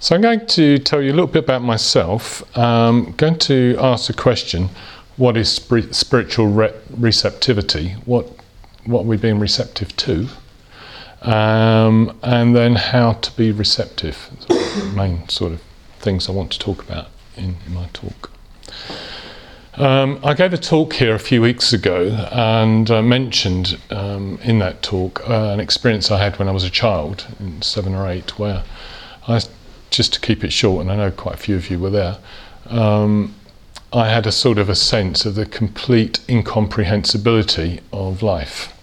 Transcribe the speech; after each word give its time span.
So 0.00 0.14
I'm 0.14 0.20
going 0.20 0.46
to 0.46 0.78
tell 0.78 1.02
you 1.02 1.10
a 1.10 1.14
little 1.14 1.26
bit 1.26 1.42
about 1.42 1.62
myself. 1.62 2.44
I'm 2.56 3.12
going 3.12 3.36
to 3.40 3.76
ask 3.80 4.06
the 4.06 4.12
question, 4.12 4.68
what 5.16 5.36
is 5.36 5.50
spir- 5.50 5.92
spiritual 5.92 6.46
re- 6.46 6.72
receptivity? 6.96 7.96
What, 8.04 8.28
what 8.84 9.00
are 9.00 9.06
we 9.06 9.16
being 9.16 9.40
receptive 9.40 9.96
to? 9.96 10.28
Um, 11.22 12.16
and 12.22 12.54
then 12.54 12.76
how 12.76 13.14
to 13.14 13.36
be 13.36 13.50
receptive. 13.50 14.30
the 14.46 14.92
main 14.96 15.28
sort 15.28 15.50
of 15.50 15.62
things 15.98 16.28
I 16.28 16.32
want 16.32 16.52
to 16.52 16.60
talk 16.60 16.80
about 16.80 17.08
in, 17.36 17.56
in 17.66 17.74
my 17.74 17.88
talk. 17.92 18.30
Um, 19.74 20.20
I 20.22 20.34
gave 20.34 20.52
a 20.52 20.58
talk 20.58 20.92
here 20.92 21.16
a 21.16 21.20
few 21.20 21.42
weeks 21.42 21.72
ago 21.72 22.28
and 22.30 22.88
uh, 22.88 23.02
mentioned 23.02 23.80
um, 23.90 24.38
in 24.44 24.60
that 24.60 24.80
talk 24.80 25.28
uh, 25.28 25.50
an 25.50 25.58
experience 25.58 26.12
I 26.12 26.18
had 26.18 26.38
when 26.38 26.48
I 26.48 26.52
was 26.52 26.62
a 26.62 26.70
child, 26.70 27.26
in 27.40 27.62
seven 27.62 27.96
or 27.96 28.08
eight, 28.08 28.38
where 28.38 28.62
I 29.26 29.40
just 29.90 30.12
to 30.14 30.20
keep 30.20 30.44
it 30.44 30.52
short, 30.52 30.82
and 30.82 30.90
I 30.90 30.96
know 30.96 31.10
quite 31.10 31.34
a 31.34 31.38
few 31.38 31.56
of 31.56 31.70
you 31.70 31.78
were 31.78 31.90
there, 31.90 32.18
um, 32.66 33.34
I 33.92 34.08
had 34.08 34.26
a 34.26 34.32
sort 34.32 34.58
of 34.58 34.68
a 34.68 34.74
sense 34.74 35.24
of 35.24 35.34
the 35.34 35.46
complete 35.46 36.20
incomprehensibility 36.28 37.80
of 37.92 38.22
life, 38.22 38.74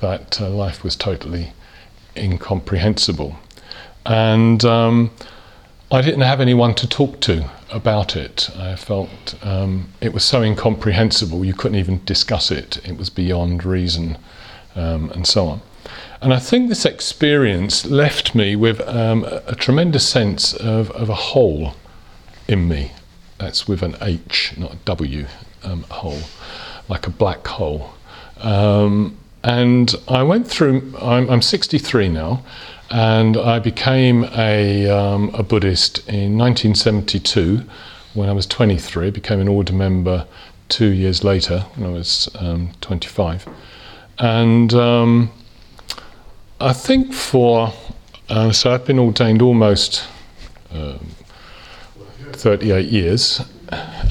that 0.00 0.40
uh, 0.40 0.48
life 0.48 0.82
was 0.82 0.96
totally 0.96 1.52
incomprehensible. 2.16 3.36
And 4.06 4.64
um, 4.64 5.10
I 5.90 6.00
didn't 6.00 6.22
have 6.22 6.40
anyone 6.40 6.74
to 6.76 6.88
talk 6.88 7.20
to 7.20 7.50
about 7.70 8.16
it. 8.16 8.48
I 8.56 8.76
felt 8.76 9.34
um, 9.42 9.92
it 10.00 10.14
was 10.14 10.24
so 10.24 10.42
incomprehensible, 10.42 11.44
you 11.44 11.54
couldn't 11.54 11.78
even 11.78 12.02
discuss 12.04 12.50
it, 12.50 12.78
it 12.88 12.96
was 12.96 13.10
beyond 13.10 13.64
reason, 13.64 14.16
um, 14.74 15.10
and 15.10 15.26
so 15.26 15.46
on. 15.46 15.60
And 16.20 16.32
I 16.34 16.38
think 16.38 16.68
this 16.68 16.84
experience 16.84 17.86
left 17.86 18.34
me 18.34 18.56
with 18.56 18.80
um, 18.88 19.24
a, 19.24 19.54
tremendous 19.54 20.08
sense 20.08 20.52
of, 20.54 20.90
of, 20.92 21.08
a 21.08 21.14
hole 21.14 21.74
in 22.46 22.68
me. 22.68 22.92
That's 23.38 23.68
with 23.68 23.82
an 23.82 23.96
H, 24.00 24.54
not 24.56 24.74
a 24.74 24.76
W, 24.76 25.26
um, 25.62 25.84
hole, 25.90 26.22
like 26.88 27.06
a 27.06 27.10
black 27.10 27.46
hole. 27.46 27.94
Um, 28.38 29.16
and 29.44 29.94
I 30.08 30.22
went 30.22 30.48
through, 30.48 30.94
I'm, 31.00 31.30
I'm, 31.30 31.42
63 31.42 32.08
now, 32.08 32.44
and 32.90 33.36
I 33.36 33.58
became 33.58 34.24
a, 34.36 34.88
um, 34.88 35.30
a 35.34 35.42
Buddhist 35.42 35.98
in 36.08 36.36
1972 36.36 37.62
when 38.14 38.28
I 38.28 38.32
was 38.32 38.46
23, 38.46 39.06
I 39.06 39.10
became 39.10 39.40
an 39.40 39.48
order 39.48 39.72
member 39.72 40.26
two 40.68 40.88
years 40.88 41.24
later 41.24 41.60
when 41.76 41.88
I 41.88 41.92
was 41.92 42.28
um, 42.38 42.72
25. 42.80 43.48
And 44.18 44.74
um, 44.74 45.30
I 46.60 46.72
think 46.72 47.12
for 47.12 47.72
uh, 48.28 48.50
so 48.50 48.72
I've 48.72 48.84
been 48.84 48.98
ordained 48.98 49.40
almost 49.42 50.04
um, 50.72 51.14
38 52.32 52.86
years, 52.86 53.40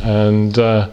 and 0.02 0.58
uh, 0.58 0.90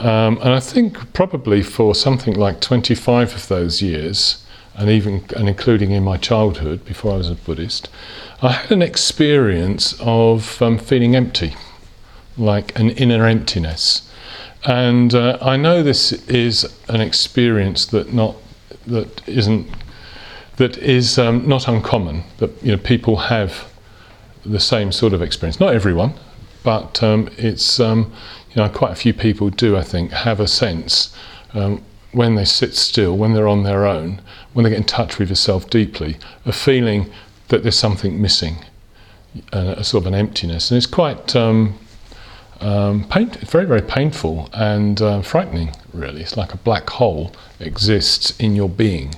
um, 0.00 0.38
and 0.38 0.50
I 0.50 0.58
think 0.58 1.12
probably 1.12 1.62
for 1.62 1.94
something 1.94 2.34
like 2.34 2.60
25 2.60 3.34
of 3.36 3.46
those 3.46 3.80
years, 3.80 4.44
and 4.74 4.90
even 4.90 5.24
and 5.36 5.48
including 5.48 5.92
in 5.92 6.02
my 6.02 6.16
childhood 6.16 6.84
before 6.84 7.14
I 7.14 7.18
was 7.18 7.30
a 7.30 7.36
Buddhist, 7.36 7.88
I 8.42 8.50
had 8.52 8.72
an 8.72 8.82
experience 8.82 9.94
of 10.00 10.60
um, 10.60 10.76
feeling 10.76 11.14
empty, 11.14 11.54
like 12.36 12.76
an 12.76 12.90
inner 12.90 13.26
emptiness, 13.26 14.10
and 14.64 15.14
uh, 15.14 15.38
I 15.40 15.56
know 15.56 15.84
this 15.84 16.10
is 16.28 16.66
an 16.88 17.00
experience 17.00 17.86
that 17.86 18.12
not 18.12 18.34
that 18.88 19.26
isn't 19.28 19.68
that 20.60 20.76
is 20.76 21.18
um, 21.18 21.48
not 21.48 21.66
uncommon. 21.66 22.22
That 22.36 22.50
you 22.62 22.72
know 22.72 22.76
people 22.76 23.16
have 23.16 23.72
the 24.44 24.60
same 24.60 24.92
sort 24.92 25.14
of 25.14 25.22
experience. 25.22 25.58
Not 25.58 25.72
everyone, 25.74 26.12
but 26.62 27.02
um, 27.02 27.30
it's 27.38 27.80
um, 27.80 28.12
you 28.50 28.56
know 28.56 28.68
quite 28.68 28.92
a 28.92 28.94
few 28.94 29.14
people 29.14 29.48
do. 29.48 29.74
I 29.78 29.82
think 29.82 30.10
have 30.12 30.38
a 30.38 30.46
sense 30.46 31.16
um, 31.54 31.82
when 32.12 32.34
they 32.34 32.44
sit 32.44 32.74
still, 32.74 33.16
when 33.16 33.32
they're 33.32 33.48
on 33.48 33.62
their 33.62 33.86
own, 33.86 34.20
when 34.52 34.64
they 34.64 34.70
get 34.70 34.76
in 34.76 34.84
touch 34.84 35.18
with 35.18 35.30
yourself 35.30 35.70
deeply, 35.70 36.18
a 36.44 36.52
feeling 36.52 37.10
that 37.48 37.62
there's 37.62 37.78
something 37.78 38.20
missing, 38.20 38.56
a, 39.54 39.76
a 39.78 39.84
sort 39.84 40.02
of 40.02 40.08
an 40.08 40.14
emptiness, 40.14 40.70
and 40.70 40.76
it's 40.76 40.86
quite. 40.86 41.34
Um, 41.34 41.78
um, 42.60 43.04
pain, 43.08 43.30
very, 43.30 43.64
very 43.64 43.80
painful 43.80 44.50
and 44.52 45.00
uh, 45.00 45.22
frightening, 45.22 45.74
really. 45.94 46.20
It's 46.20 46.36
like 46.36 46.52
a 46.52 46.58
black 46.58 46.90
hole 46.90 47.32
exists 47.58 48.38
in 48.38 48.54
your 48.54 48.68
being. 48.68 49.14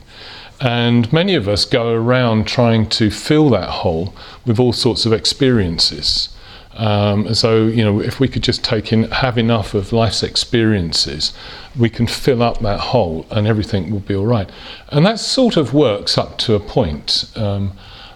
And 0.63 1.13
many 1.13 1.35
of 1.35 1.49
us 1.49 1.65
go 1.65 1.93
around 1.93 2.47
trying 2.47 2.89
to 2.91 3.11
fill 3.11 3.51
that 3.51 3.69
hole 3.69 4.15
with 4.47 4.61
all 4.61 4.73
sorts 4.73 5.05
of 5.05 5.13
experiences. 5.13 6.29
Um, 6.75 7.35
so, 7.35 7.67
you 7.67 7.85
know, 7.85 8.01
if 8.01 8.21
we 8.21 8.29
could 8.29 8.45
just 8.45 8.63
take 8.63 8.93
in, 8.93 9.11
have 9.11 9.37
enough 9.37 9.75
of 9.75 9.93
life's 9.93 10.23
experiences, 10.23 11.33
we 11.77 11.91
can 11.91 12.07
fill 12.07 12.45
up 12.45 12.61
that 12.61 12.79
hole 12.79 13.27
and 13.31 13.47
everything 13.49 13.91
will 13.91 14.01
be 14.01 14.15
all 14.15 14.25
right. 14.25 14.49
And 14.91 15.05
that 15.05 15.19
sort 15.19 15.57
of 15.57 15.75
works 15.75 16.17
up 16.17 16.39
to 16.39 16.55
a 16.55 16.61
point. 16.61 17.31
Um, 17.35 17.73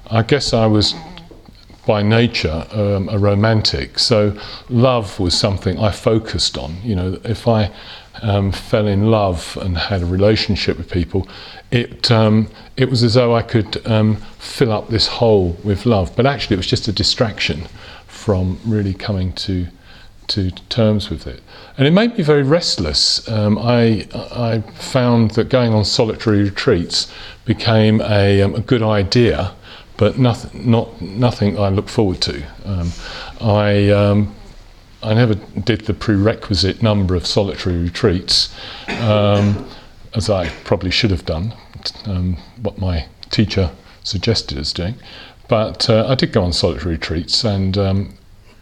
I 0.08 0.22
guess 0.22 0.52
I 0.52 0.66
was 0.66 0.94
by 1.86 2.02
nature 2.02 2.66
um, 2.72 3.08
a 3.08 3.18
romantic, 3.18 3.98
so 3.98 4.36
love 4.68 5.18
was 5.20 5.38
something 5.38 5.78
I 5.78 5.92
focused 5.92 6.58
on. 6.58 6.76
You 6.82 6.96
know, 6.96 7.20
if 7.24 7.46
I 7.46 7.70
um, 8.22 8.52
fell 8.52 8.86
in 8.86 9.10
love 9.10 9.56
and 9.60 9.78
had 9.78 10.02
a 10.02 10.06
relationship 10.06 10.76
with 10.78 10.90
people, 10.90 11.28
it 11.70 12.10
um, 12.10 12.48
it 12.76 12.90
was 12.90 13.02
as 13.02 13.14
though 13.14 13.34
I 13.34 13.42
could 13.42 13.86
um, 13.86 14.16
fill 14.38 14.72
up 14.72 14.88
this 14.88 15.06
hole 15.06 15.56
with 15.64 15.86
love. 15.86 16.14
But 16.16 16.26
actually, 16.26 16.54
it 16.54 16.58
was 16.58 16.66
just 16.66 16.88
a 16.88 16.92
distraction 16.92 17.68
from 18.06 18.58
really 18.64 18.94
coming 18.94 19.32
to 19.34 19.66
to 20.28 20.50
terms 20.68 21.08
with 21.08 21.26
it, 21.26 21.40
and 21.78 21.86
it 21.86 21.92
made 21.92 22.18
me 22.18 22.24
very 22.24 22.42
restless. 22.42 23.26
Um, 23.28 23.58
I 23.58 24.08
I 24.12 24.60
found 24.74 25.32
that 25.32 25.48
going 25.48 25.72
on 25.72 25.84
solitary 25.84 26.42
retreats 26.42 27.12
became 27.44 28.00
a, 28.02 28.42
um, 28.42 28.54
a 28.54 28.60
good 28.60 28.82
idea, 28.82 29.52
but 29.96 30.18
nothing 30.18 30.70
not 30.70 31.00
nothing 31.00 31.58
I 31.58 31.68
look 31.68 31.88
forward 31.88 32.20
to. 32.22 32.42
Um, 32.64 32.92
I 33.40 33.90
I 35.06 35.14
never 35.14 35.34
did 35.34 35.82
the 35.82 35.94
prerequisite 35.94 36.82
number 36.82 37.14
of 37.14 37.26
solitary 37.26 37.76
retreats, 37.76 38.52
um, 38.88 39.68
as 40.14 40.28
I 40.28 40.48
probably 40.64 40.90
should 40.90 41.12
have 41.12 41.24
done, 41.24 41.54
um, 42.06 42.38
what 42.60 42.78
my 42.78 43.06
teacher 43.30 43.70
suggested 44.02 44.58
as 44.58 44.72
doing. 44.72 44.96
But 45.48 45.88
uh, 45.88 46.06
I 46.08 46.16
did 46.16 46.32
go 46.32 46.42
on 46.42 46.52
solitary 46.52 46.94
retreats, 46.94 47.44
and 47.44 47.78
um, 47.78 48.14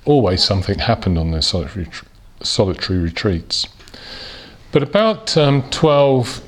always 0.05 0.45
something 0.45 0.81
happened 0.81 1.17
on 1.17 1.31
those 1.31 1.47
solitary, 1.47 1.89
solitary 2.43 2.99
retreats. 2.99 3.67
But 4.71 4.83
about 4.83 5.37
um, 5.39 5.63
12, 5.71 6.43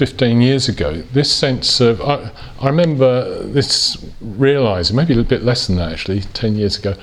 15 0.00 0.40
years 0.40 0.66
ago, 0.66 1.02
this 1.12 1.30
sense 1.30 1.78
of, 1.78 2.00
I, 2.00 2.30
I 2.58 2.68
remember 2.68 3.42
this 3.44 4.02
realizing, 4.22 4.96
maybe 4.96 5.12
a 5.12 5.16
little 5.16 5.28
bit 5.28 5.42
less 5.42 5.66
than 5.66 5.76
that 5.76 5.92
actually, 5.92 6.22
10 6.22 6.54
years 6.54 6.78
ago, 6.78 6.94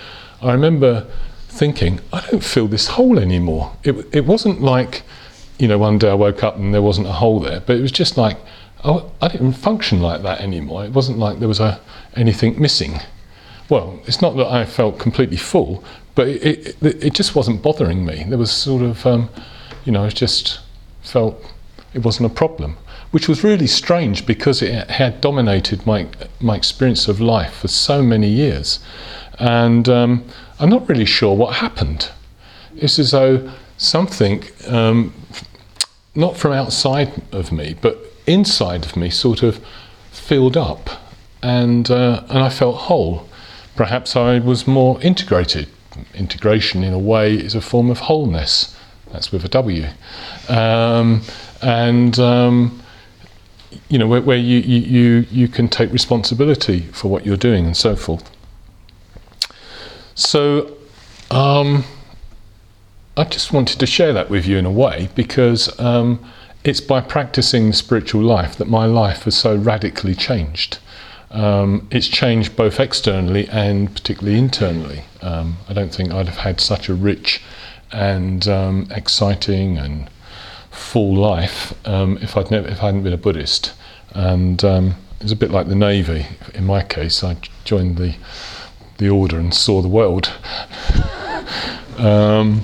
I 0.41 0.52
remember 0.52 1.06
thinking, 1.47 2.00
I 2.12 2.22
don't 2.22 2.44
feel 2.44 2.68
this 2.68 2.88
hole 2.88 3.19
anymore. 3.19 3.78
It, 3.84 4.03
it 4.12 4.25
wasn't 4.25 4.63
like, 4.63 5.03
you 5.59 5.68
know, 5.68 5.78
one 5.78 6.00
day 6.00 6.09
I 6.09 6.16
woke 6.16 6.44
up 6.44 6.56
and 6.56 6.74
there 6.74 6.81
wasn't 6.81 7.06
a 7.06 7.12
hole 7.12 7.40
there, 7.40 7.59
but 7.59 7.75
it 7.75 7.84
was 7.84 7.91
just 7.91 8.18
like, 8.18 8.40
oh, 8.84 9.12
I 9.22 9.28
didn't 9.28 9.53
function 9.53 10.02
like 10.02 10.24
that 10.24 10.41
anymore. 10.41 10.84
It 10.84 10.94
wasn't 10.94 11.19
like 11.19 11.38
there 11.38 11.47
was 11.47 11.59
a, 11.59 11.79
anything 12.16 12.59
missing. 12.59 13.00
Well, 13.69 14.00
it's 14.08 14.24
not 14.24 14.35
that 14.38 14.47
I 14.47 14.66
felt 14.66 14.97
completely 14.97 15.38
full, 15.38 15.84
but 16.16 16.28
it, 16.29 16.75
it, 16.81 17.03
it 17.03 17.14
just 17.14 17.35
wasn't 17.35 17.62
bothering 17.62 18.03
me. 18.08 18.25
There 18.28 18.40
was 18.40 18.50
sort 18.50 18.81
of, 18.81 19.06
um, 19.06 19.29
you 19.85 19.91
know, 19.91 20.03
I 20.03 20.09
just 20.09 20.62
felt 21.03 21.53
it 21.94 22.03
wasn't 22.03 22.31
a 22.31 22.34
problem, 22.34 22.78
which 23.17 23.28
was 23.28 23.44
really 23.44 23.66
strange 23.66 24.28
because 24.28 24.61
it 24.61 24.91
had 24.91 25.19
dominated 25.22 25.83
my, 25.88 26.05
my 26.39 26.55
experience 26.55 27.07
of 27.07 27.19
life 27.19 27.51
for 27.55 27.67
so 27.67 28.03
many 28.03 28.28
years. 28.28 28.79
And 29.40 29.90
um, 29.90 30.23
I'm 30.59 30.69
not 30.69 30.87
really 30.87 31.03
sure 31.05 31.35
what 31.35 31.55
happened. 31.55 32.11
It's 32.75 32.99
as 32.99 33.09
though 33.09 33.52
something, 33.75 34.43
um, 34.67 35.16
not 36.14 36.37
from 36.37 36.52
outside 36.52 37.23
of 37.31 37.52
me, 37.52 37.75
but 37.81 37.97
inside 38.28 38.85
of 38.85 38.96
me, 38.96 39.09
sort 39.09 39.41
of 39.41 39.66
filled 40.11 40.55
up, 40.55 40.87
and 41.41 41.90
uh, 41.90 42.23
and 42.29 42.37
I 42.37 42.49
felt 42.49 42.75
whole. 42.81 43.28
Perhaps 43.75 44.16
I 44.16 44.37
was 44.37 44.67
more 44.67 45.02
integrated. 45.02 45.69
Integration, 46.14 46.84
in 46.84 46.93
a 46.93 46.99
way, 46.99 47.34
is 47.34 47.55
a 47.55 47.61
form 47.61 47.90
of 47.90 47.97
wholeness. 48.02 48.78
That's 49.11 49.31
with 49.31 49.43
a 49.43 49.49
W, 49.49 49.87
um, 50.49 51.23
and 51.64 52.19
um, 52.19 52.84
you 53.90 53.97
know 53.97 54.08
where, 54.08 54.22
where 54.22 54.37
you, 54.37 54.59
you 54.59 55.25
you 55.31 55.47
can 55.47 55.67
take 55.67 55.91
responsibility 55.91 56.81
for 56.93 57.09
what 57.09 57.25
you're 57.25 57.37
doing 57.37 57.66
and 57.66 57.75
so 57.78 57.96
forth. 57.96 58.29
So 60.16 60.75
um, 61.31 61.84
I 63.16 63.23
just 63.25 63.52
wanted 63.53 63.79
to 63.79 63.85
share 63.85 64.14
that 64.14 64.29
with 64.29 64.46
you 64.46 64.58
in 64.58 64.66
a 64.66 64.72
way 64.72 65.09
because 65.16 65.78
um, 65.79 66.19
it's 66.64 66.81
by 66.81 67.02
practicing 67.02 67.73
spiritual 67.73 68.22
life 68.23 68.55
that 68.58 68.67
my 68.67 68.85
life 68.85 69.23
has 69.23 69.35
so 69.35 69.55
radically 69.55 70.16
changed. 70.16 70.79
um, 71.31 71.87
it's 71.91 72.08
changed 72.08 72.55
both 72.55 72.79
externally 72.79 73.47
and 73.49 73.93
particularly 73.93 74.37
internally. 74.37 75.03
Um, 75.22 75.58
I 75.67 75.73
don't 75.73 75.93
think 75.93 76.11
I'd 76.11 76.28
have 76.28 76.37
had 76.37 76.61
such 76.61 76.90
a 76.90 76.93
rich 76.93 77.41
and 77.91 78.47
um, 78.47 78.87
exciting 78.91 79.78
and 79.78 80.09
full 80.78 81.16
life 81.16 81.74
um, 81.88 82.18
if 82.22 82.38
I'd 82.38 82.52
never, 82.52 82.68
if 82.68 82.82
I 82.82 82.88
hadn't 82.88 83.03
been 83.03 83.14
a 83.14 83.18
Buddhist. 83.18 83.74
And 84.14 84.64
um, 84.64 84.96
it's 85.20 85.32
a 85.32 85.35
bit 85.35 85.52
like 85.52 85.68
the 85.68 85.76
Navy. 85.76 86.26
In 86.53 86.66
my 86.66 86.84
case, 86.84 87.24
I 87.24 87.38
joined 87.64 87.97
the 87.97 88.16
the 88.97 89.09
order 89.09 89.38
and 89.38 89.53
saw 89.53 89.82
the 89.82 89.88
world. 89.88 90.32
Um, 91.97 92.62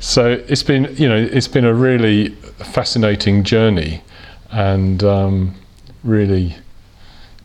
so 0.00 0.42
it's 0.48 0.62
been, 0.62 0.94
you 0.96 1.08
know, 1.08 1.16
it's 1.16 1.48
been 1.48 1.66
a 1.66 1.74
really 1.74 2.30
fascinating 2.30 3.44
journey, 3.44 4.02
and 4.50 5.04
um, 5.04 5.54
really, 6.02 6.56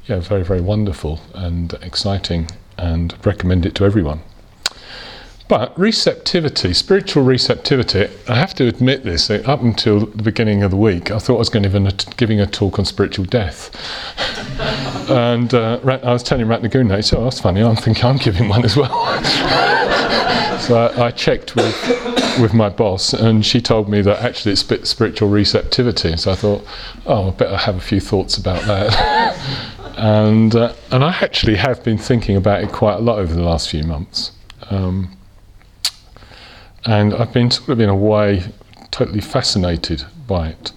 yeah, 0.06 0.22
very 0.22 0.44
very 0.44 0.62
wonderful 0.62 1.20
and 1.34 1.74
exciting, 1.82 2.50
and 2.78 3.14
recommend 3.26 3.66
it 3.66 3.76
to 3.76 3.84
everyone. 3.84 4.22
But 5.52 5.78
receptivity, 5.78 6.74
spiritual 6.74 7.24
receptivity, 7.24 8.08
I 8.30 8.36
have 8.36 8.54
to 8.54 8.68
admit 8.68 9.04
this, 9.04 9.30
up 9.30 9.62
until 9.62 10.06
the 10.06 10.24
beginning 10.24 10.64
of 10.64 10.72
the 10.72 10.78
week, 10.78 11.12
I 11.12 11.20
thought 11.20 11.36
I 11.36 11.40
was 11.40 11.50
going 11.50 11.64
to 11.64 11.70
be 11.70 11.92
giving 12.16 12.40
a 12.40 12.48
talk 12.48 12.80
on 12.80 12.86
spiritual 12.86 13.26
death. 13.26 13.70
and 15.12 15.54
uh, 15.54 15.82
I 15.84 16.14
was 16.14 16.24
telling 16.24 16.46
Ratnaguna, 16.46 16.96
he 16.96 17.02
said, 17.02 17.20
oh, 17.20 17.26
that's 17.26 17.42
funny, 17.42 17.62
I'm 17.62 17.76
thinking 17.76 18.06
I'm 18.06 18.16
giving 18.16 18.48
one 18.48 18.64
as 18.64 18.78
well. 18.78 18.88
so 20.62 20.78
I, 20.78 21.08
I, 21.08 21.12
checked 21.12 21.58
with, 21.58 22.40
with 22.40 22.54
my 22.54 22.70
boss, 22.70 23.12
and 23.12 23.46
she 23.46 23.60
told 23.60 23.90
me 23.90 24.02
that 24.04 24.24
actually 24.24 24.54
it's 24.54 24.90
spiritual 24.90 25.28
receptivity. 25.28 26.16
So 26.16 26.32
I 26.32 26.36
thought, 26.36 26.66
oh, 27.06 27.28
I 27.28 27.32
better 27.32 27.58
have 27.58 27.76
a 27.76 27.82
few 27.82 28.00
thoughts 28.00 28.38
about 28.38 28.62
that. 28.68 29.38
and, 29.98 30.56
uh, 30.56 30.74
and 30.92 31.04
I 31.04 31.10
actually 31.20 31.58
have 31.58 31.84
been 31.84 31.98
thinking 31.98 32.38
about 32.38 32.64
it 32.64 32.72
quite 32.72 32.96
a 32.96 33.02
lot 33.02 33.20
over 33.20 33.34
the 33.34 33.44
last 33.44 33.70
few 33.70 33.84
months. 33.84 34.32
Um, 34.70 35.18
and 36.86 37.14
I've 37.14 37.34
been 37.34 37.52
sort 37.52 37.70
of 37.70 37.80
in 37.80 37.90
a 37.90 37.96
way 37.96 38.44
totally 38.90 39.22
fascinated 39.22 40.04
by 40.28 40.50
it. 40.50 40.72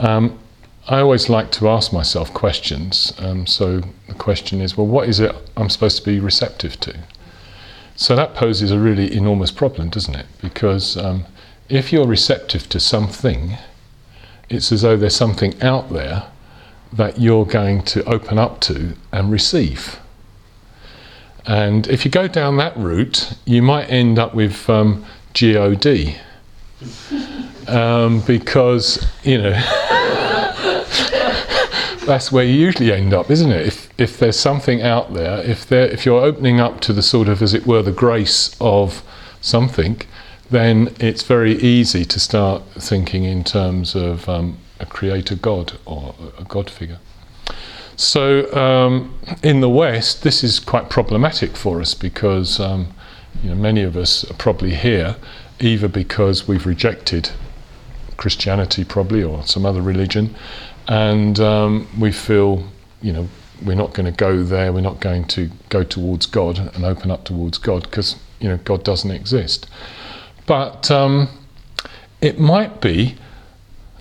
Um, 0.00 0.38
I 0.88 1.00
always 1.00 1.28
like 1.28 1.50
to 1.52 1.68
ask 1.68 1.92
myself 1.92 2.32
questions. 2.32 3.12
Um, 3.18 3.46
so 3.46 3.80
the 4.06 4.14
question 4.14 4.60
is, 4.60 4.76
well, 4.76 4.86
what 4.86 5.08
is 5.08 5.20
it 5.20 5.34
I'm 5.56 5.68
supposed 5.68 5.98
to 5.98 6.04
be 6.04 6.20
receptive 6.20 6.78
to? 6.80 6.96
So 7.96 8.14
that 8.14 8.34
poses 8.34 8.70
a 8.70 8.78
really 8.78 9.12
enormous 9.12 9.50
problem, 9.50 9.88
doesn't 9.88 10.14
it? 10.14 10.26
Because 10.40 10.96
um, 10.96 11.24
if 11.68 11.92
you're 11.92 12.06
receptive 12.06 12.68
to 12.68 12.78
something, 12.78 13.56
it's 14.48 14.70
as 14.70 14.82
though 14.82 14.96
there's 14.96 15.16
something 15.16 15.60
out 15.62 15.90
there 15.92 16.24
that 16.92 17.18
you're 17.18 17.46
going 17.46 17.82
to 17.82 18.04
open 18.04 18.38
up 18.38 18.60
to 18.60 18.94
and 19.12 19.32
receive. 19.32 19.98
And 21.46 21.86
if 21.88 22.04
you 22.04 22.10
go 22.10 22.28
down 22.28 22.56
that 22.58 22.76
route, 22.76 23.32
you 23.44 23.62
might 23.62 23.86
end 23.86 24.18
up 24.18 24.34
with 24.34 24.68
um, 24.68 25.04
God. 25.36 26.16
Um, 27.68 28.20
because, 28.20 29.06
you 29.22 29.38
know, 29.38 29.50
that's 32.06 32.30
where 32.32 32.44
you 32.44 32.54
usually 32.54 32.92
end 32.92 33.12
up, 33.12 33.30
isn't 33.30 33.50
it? 33.50 33.66
If, 33.66 33.90
if 33.98 34.18
there's 34.18 34.38
something 34.38 34.82
out 34.82 35.12
there, 35.12 35.44
if, 35.44 35.66
there, 35.66 35.86
if 35.86 36.06
you're 36.06 36.22
opening 36.24 36.60
up 36.60 36.80
to 36.82 36.92
the 36.92 37.02
sort 37.02 37.28
of, 37.28 37.42
as 37.42 37.52
it 37.52 37.66
were, 37.66 37.82
the 37.82 37.92
grace 37.92 38.56
of 38.60 39.02
something, 39.40 40.00
then 40.50 40.94
it's 41.00 41.22
very 41.22 41.56
easy 41.56 42.04
to 42.04 42.20
start 42.20 42.62
thinking 42.78 43.24
in 43.24 43.42
terms 43.44 43.94
of 43.94 44.28
um, 44.28 44.58
a 44.78 44.86
creator 44.86 45.34
God 45.34 45.78
or 45.84 46.14
a 46.38 46.44
God 46.44 46.70
figure. 46.70 46.98
So 47.96 48.52
um, 48.54 49.18
in 49.42 49.60
the 49.60 49.70
West, 49.70 50.22
this 50.22 50.44
is 50.44 50.60
quite 50.60 50.88
problematic 50.88 51.56
for 51.56 51.80
us 51.80 51.94
because 51.94 52.60
um, 52.60 52.88
you 53.42 53.50
know, 53.50 53.56
many 53.56 53.82
of 53.82 53.96
us 53.96 54.28
are 54.30 54.34
probably 54.34 54.74
here 54.74 55.16
either 55.60 55.88
because 55.88 56.46
we've 56.46 56.66
rejected 56.66 57.30
Christianity, 58.16 58.84
probably, 58.84 59.22
or 59.22 59.44
some 59.46 59.66
other 59.66 59.82
religion, 59.82 60.34
and 60.88 61.38
um, 61.40 61.88
we 61.98 62.12
feel, 62.12 62.64
you 63.02 63.12
know, 63.12 63.28
we're 63.64 63.74
not 63.74 63.94
going 63.94 64.06
to 64.06 64.16
go 64.16 64.42
there, 64.42 64.72
we're 64.72 64.80
not 64.80 65.00
going 65.00 65.24
to 65.24 65.50
go 65.68 65.82
towards 65.82 66.26
God 66.26 66.58
and 66.58 66.84
open 66.84 67.10
up 67.10 67.24
towards 67.24 67.58
God 67.58 67.82
because, 67.84 68.16
you 68.40 68.48
know, 68.48 68.58
God 68.58 68.84
doesn't 68.84 69.10
exist. 69.10 69.66
But 70.46 70.90
um, 70.90 71.28
it 72.20 72.38
might 72.38 72.80
be, 72.80 73.16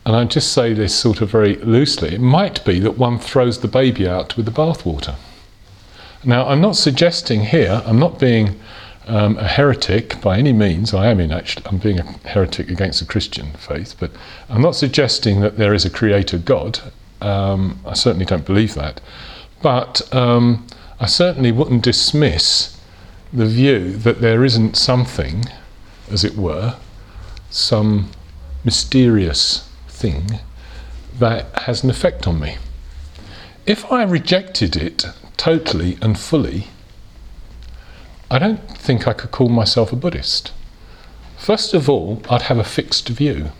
and 0.05 0.15
I 0.15 0.23
just 0.25 0.53
say 0.53 0.73
this 0.73 0.93
sort 0.93 1.21
of 1.21 1.29
very 1.29 1.55
loosely, 1.55 2.15
it 2.15 2.21
might 2.21 2.63
be 2.65 2.79
that 2.79 2.97
one 2.97 3.17
throws 3.17 3.59
the 3.59 3.67
baby 3.67 4.07
out 4.07 4.37
with 4.37 4.45
the 4.45 4.51
bathwater. 4.51 5.15
Now, 6.23 6.47
I'm 6.47 6.61
not 6.61 6.75
suggesting 6.75 7.41
here, 7.45 7.81
I'm 7.85 7.99
not 7.99 8.19
being 8.19 8.59
um, 9.07 9.37
a 9.37 9.47
heretic 9.47 10.19
by 10.21 10.37
any 10.37 10.53
means. 10.53 10.93
I 10.93 11.07
am 11.07 11.19
in 11.19 11.31
actually, 11.31 11.65
I'm 11.67 11.77
being 11.77 11.99
a 11.99 12.03
heretic 12.27 12.69
against 12.69 12.99
the 12.99 13.05
Christian 13.05 13.51
faith, 13.53 13.95
but 13.99 14.11
I'm 14.49 14.61
not 14.61 14.75
suggesting 14.75 15.41
that 15.41 15.57
there 15.57 15.73
is 15.73 15.85
a 15.85 15.89
creator 15.89 16.37
God. 16.37 16.79
Um, 17.21 17.79
I 17.85 17.93
certainly 17.93 18.25
don't 18.25 18.45
believe 18.45 18.73
that. 18.75 19.01
But 19.61 20.13
um, 20.13 20.67
I 20.99 21.05
certainly 21.05 21.51
wouldn't 21.51 21.83
dismiss 21.83 22.79
the 23.33 23.45
view 23.45 23.91
that 23.97 24.21
there 24.21 24.43
isn't 24.43 24.77
something, 24.77 25.45
as 26.09 26.23
it 26.23 26.35
were, 26.35 26.75
some 27.49 28.11
mysterious 28.63 29.69
thing 29.87 30.39
that 31.19 31.59
has 31.59 31.83
an 31.83 31.89
effect 31.89 32.27
on 32.27 32.39
me. 32.39 32.57
If 33.65 33.91
I 33.91 34.03
rejected 34.03 34.75
it 34.75 35.05
totally 35.37 35.97
and 36.01 36.19
fully, 36.19 36.67
I 38.29 38.39
don't 38.39 38.59
think 38.77 39.07
I 39.07 39.13
could 39.13 39.31
call 39.31 39.49
myself 39.49 39.93
a 39.93 39.95
Buddhist. 39.95 40.51
First 41.37 41.75
of 41.75 41.87
all, 41.87 42.23
I'd 42.27 42.43
have 42.43 42.57
a 42.57 42.63
fixed 42.63 43.07
view. 43.09 43.51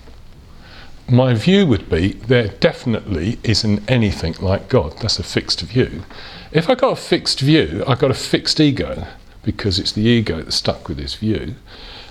My 1.08 1.36
view 1.36 1.68
would 1.68 1.88
be 1.88 2.14
there 2.14 2.48
definitely 2.48 3.38
isn't 3.44 3.90
anything 3.90 4.34
like 4.40 4.70
God. 4.70 4.98
That's 5.00 5.20
a 5.20 5.24
fixed 5.24 5.62
view. 5.62 6.04
If 6.52 6.68
I 6.68 6.74
got 6.74 6.94
a 6.94 6.96
fixed 6.96 7.42
view, 7.42 7.84
I 7.88 7.94
got 7.94 8.10
a 8.10 8.16
fixed 8.16 8.60
ego 8.60 9.06
because 9.44 9.78
it's 9.78 9.92
the 9.92 10.02
ego 10.02 10.42
that's 10.42 10.56
stuck 10.56 10.88
with 10.88 10.98
this 10.98 11.14
view. 11.14 11.56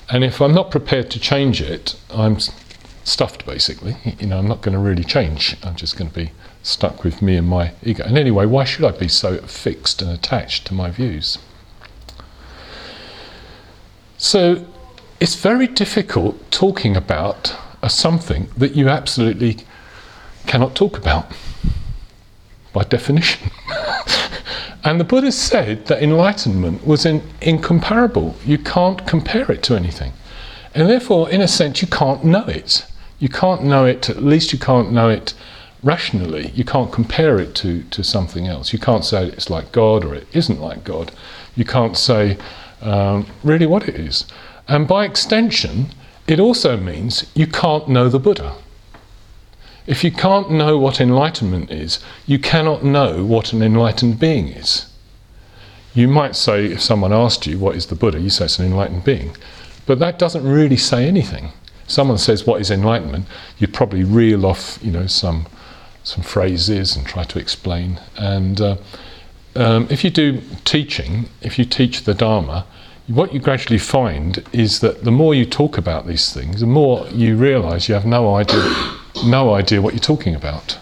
And 0.08 0.22
if 0.22 0.40
I'm 0.40 0.54
not 0.54 0.70
prepared 0.70 1.10
to 1.10 1.18
change 1.18 1.60
it, 1.60 1.96
I'm 2.08 2.38
stuffed 3.02 3.44
basically. 3.44 3.96
You 4.20 4.28
know, 4.28 4.38
I'm 4.38 4.46
not 4.46 4.62
going 4.62 4.74
to 4.74 4.78
really 4.78 5.02
change. 5.02 5.56
I'm 5.64 5.74
just 5.74 5.96
going 5.96 6.10
to 6.10 6.14
be 6.14 6.30
stuck 6.62 7.02
with 7.02 7.20
me 7.20 7.36
and 7.36 7.48
my 7.48 7.72
ego. 7.82 8.04
And 8.04 8.16
anyway, 8.16 8.46
why 8.46 8.62
should 8.62 8.84
I 8.84 8.92
be 8.92 9.08
so 9.08 9.38
fixed 9.38 10.00
and 10.00 10.10
attached 10.12 10.68
to 10.68 10.74
my 10.74 10.92
views? 10.92 11.38
So 14.24 14.64
it's 15.20 15.34
very 15.34 15.66
difficult 15.66 16.50
talking 16.50 16.96
about 16.96 17.54
a 17.82 17.90
something 17.90 18.48
that 18.56 18.74
you 18.74 18.88
absolutely 18.88 19.58
cannot 20.46 20.74
talk 20.74 20.96
about 20.96 21.30
by 22.72 22.84
definition. 22.84 23.50
and 24.84 24.98
the 24.98 25.04
Buddha 25.04 25.30
said 25.30 25.84
that 25.88 26.02
enlightenment 26.02 26.86
was 26.86 27.04
in, 27.04 27.22
incomparable. 27.42 28.34
You 28.46 28.56
can't 28.56 29.06
compare 29.06 29.52
it 29.52 29.62
to 29.64 29.76
anything. 29.76 30.14
And 30.74 30.88
therefore, 30.88 31.28
in 31.28 31.42
a 31.42 31.46
sense, 31.46 31.82
you 31.82 31.88
can't 31.88 32.24
know 32.24 32.46
it. 32.46 32.86
You 33.18 33.28
can't 33.28 33.62
know 33.62 33.84
it, 33.84 34.08
at 34.08 34.22
least 34.22 34.54
you 34.54 34.58
can't 34.58 34.90
know 34.90 35.10
it 35.10 35.34
rationally. 35.82 36.50
You 36.54 36.64
can't 36.64 36.90
compare 36.90 37.38
it 37.38 37.54
to, 37.56 37.82
to 37.82 38.02
something 38.02 38.46
else. 38.46 38.72
You 38.72 38.78
can't 38.78 39.04
say 39.04 39.26
it's 39.26 39.50
like 39.50 39.70
God 39.70 40.02
or 40.02 40.14
it 40.14 40.26
isn't 40.32 40.62
like 40.62 40.82
God. 40.82 41.12
You 41.54 41.66
can't 41.66 41.94
say 41.94 42.38
um, 42.84 43.26
really 43.42 43.66
what 43.66 43.88
it 43.88 43.96
is. 43.96 44.26
And 44.68 44.86
by 44.86 45.04
extension, 45.04 45.88
it 46.26 46.38
also 46.38 46.76
means 46.76 47.26
you 47.34 47.46
can't 47.46 47.88
know 47.88 48.08
the 48.08 48.18
Buddha. 48.18 48.54
If 49.86 50.02
you 50.02 50.10
can't 50.10 50.50
know 50.50 50.78
what 50.78 51.00
enlightenment 51.00 51.70
is, 51.70 51.98
you 52.26 52.38
cannot 52.38 52.82
know 52.82 53.24
what 53.24 53.52
an 53.52 53.62
enlightened 53.62 54.18
being 54.18 54.48
is. 54.48 54.86
You 55.92 56.08
might 56.08 56.34
say, 56.34 56.66
if 56.66 56.80
someone 56.80 57.12
asked 57.12 57.46
you, 57.46 57.58
What 57.58 57.76
is 57.76 57.86
the 57.86 57.94
Buddha? 57.94 58.18
you 58.18 58.30
say 58.30 58.46
it's 58.46 58.58
an 58.58 58.66
enlightened 58.66 59.04
being. 59.04 59.36
But 59.86 59.98
that 59.98 60.18
doesn't 60.18 60.42
really 60.42 60.78
say 60.78 61.06
anything. 61.06 61.50
Someone 61.86 62.16
says, 62.18 62.46
What 62.46 62.60
is 62.60 62.70
enlightenment? 62.70 63.26
you'd 63.58 63.74
probably 63.74 64.04
reel 64.04 64.46
off 64.46 64.78
you 64.82 64.90
know, 64.90 65.06
some, 65.06 65.46
some 66.02 66.24
phrases 66.24 66.96
and 66.96 67.06
try 67.06 67.24
to 67.24 67.38
explain. 67.38 68.00
And 68.16 68.60
uh, 68.60 68.76
um, 69.56 69.86
if 69.90 70.04
you 70.04 70.10
do 70.10 70.40
teaching, 70.64 71.28
if 71.42 71.58
you 71.58 71.64
teach 71.64 72.04
the 72.04 72.14
Dharma, 72.14 72.66
what 73.06 73.34
you 73.34 73.40
gradually 73.40 73.78
find 73.78 74.42
is 74.52 74.80
that 74.80 75.04
the 75.04 75.10
more 75.10 75.34
you 75.34 75.44
talk 75.44 75.76
about 75.76 76.06
these 76.06 76.32
things, 76.32 76.60
the 76.60 76.66
more 76.66 77.06
you 77.08 77.36
realise 77.36 77.88
you 77.88 77.94
have 77.94 78.06
no 78.06 78.34
idea, 78.34 78.64
no 79.26 79.54
idea 79.54 79.82
what 79.82 79.92
you're 79.92 80.00
talking 80.00 80.34
about. 80.34 80.78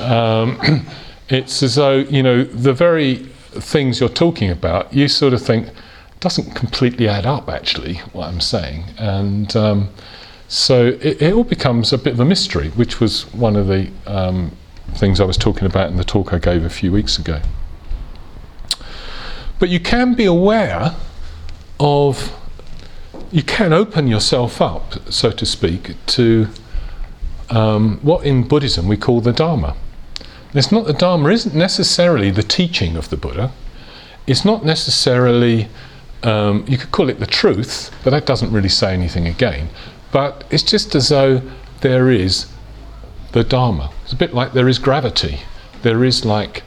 Um, 0.00 0.86
it's 1.28 1.62
as 1.62 1.74
though 1.74 1.98
you 1.98 2.22
know 2.22 2.44
the 2.44 2.72
very 2.72 3.16
things 3.16 4.00
you're 4.00 4.08
talking 4.08 4.50
about. 4.50 4.92
You 4.92 5.08
sort 5.08 5.34
of 5.34 5.42
think 5.42 5.68
doesn't 6.20 6.54
completely 6.54 7.06
add 7.08 7.26
up. 7.26 7.48
Actually, 7.48 7.96
what 8.12 8.28
I'm 8.28 8.40
saying, 8.40 8.84
and 8.98 9.54
um, 9.54 9.90
so 10.48 10.86
it, 10.86 11.20
it, 11.20 11.32
all 11.34 11.44
becomes 11.44 11.92
a 11.92 11.98
bit 11.98 12.14
of 12.14 12.20
a 12.20 12.24
mystery, 12.24 12.70
which 12.70 12.98
was 12.98 13.32
one 13.34 13.56
of 13.56 13.66
the 13.66 13.90
um, 14.06 14.56
things 14.94 15.20
I 15.20 15.24
was 15.24 15.36
talking 15.36 15.66
about 15.66 15.90
in 15.90 15.96
the 15.96 16.04
talk 16.04 16.32
I 16.32 16.38
gave 16.38 16.64
a 16.64 16.70
few 16.70 16.92
weeks 16.92 17.18
ago. 17.18 17.40
But 19.58 19.68
you 19.68 19.80
can 19.80 20.14
be 20.14 20.24
aware 20.24 20.94
of, 21.80 22.32
you 23.32 23.42
can 23.42 23.72
open 23.72 24.06
yourself 24.06 24.60
up, 24.60 24.94
so 25.10 25.30
to 25.30 25.46
speak, 25.46 25.94
to 26.06 26.48
um, 27.50 27.98
what 28.02 28.24
in 28.24 28.46
Buddhism 28.46 28.88
we 28.88 28.96
call 28.96 29.20
the 29.20 29.32
Dharma. 29.32 29.76
It's 30.52 30.72
not 30.72 30.86
the 30.86 30.92
Dharma 30.92 31.30
isn't 31.30 31.54
necessarily 31.54 32.30
the 32.30 32.42
teaching 32.42 32.96
of 32.96 33.10
the 33.10 33.16
Buddha. 33.16 33.52
It's 34.26 34.44
not 34.44 34.64
necessarily 34.64 35.68
um, 36.22 36.64
you 36.66 36.76
could 36.78 36.90
call 36.90 37.08
it 37.08 37.20
the 37.20 37.26
truth, 37.26 37.90
but 38.02 38.10
that 38.10 38.26
doesn't 38.26 38.52
really 38.52 38.68
say 38.68 38.92
anything 38.92 39.26
again. 39.26 39.68
But 40.12 40.44
it's 40.50 40.62
just 40.62 40.94
as 40.94 41.08
though 41.08 41.42
there 41.82 42.10
is 42.10 42.46
the 43.32 43.44
Dharma. 43.44 43.90
It's 44.04 44.12
a 44.12 44.16
bit 44.16 44.34
like 44.34 44.52
there 44.52 44.68
is 44.68 44.78
gravity. 44.78 45.40
There 45.82 46.04
is 46.04 46.24
like, 46.24 46.62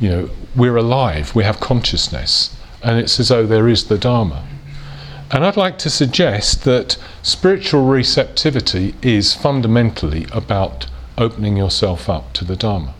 you 0.00 0.08
know, 0.08 0.30
we're 0.56 0.76
alive, 0.76 1.34
we 1.34 1.44
have 1.44 1.60
consciousness, 1.60 2.56
and 2.82 2.98
it's 2.98 3.18
as 3.20 3.28
though 3.28 3.46
there 3.46 3.68
is 3.68 3.86
the 3.88 3.98
Dharma. 3.98 4.46
And 5.30 5.44
I'd 5.44 5.56
like 5.56 5.78
to 5.78 5.90
suggest 5.90 6.64
that 6.64 6.96
spiritual 7.22 7.84
receptivity 7.86 8.94
is 9.02 9.34
fundamentally 9.34 10.26
about 10.32 10.86
opening 11.16 11.56
yourself 11.56 12.08
up 12.08 12.32
to 12.34 12.44
the 12.44 12.56
Dharma. 12.56 12.94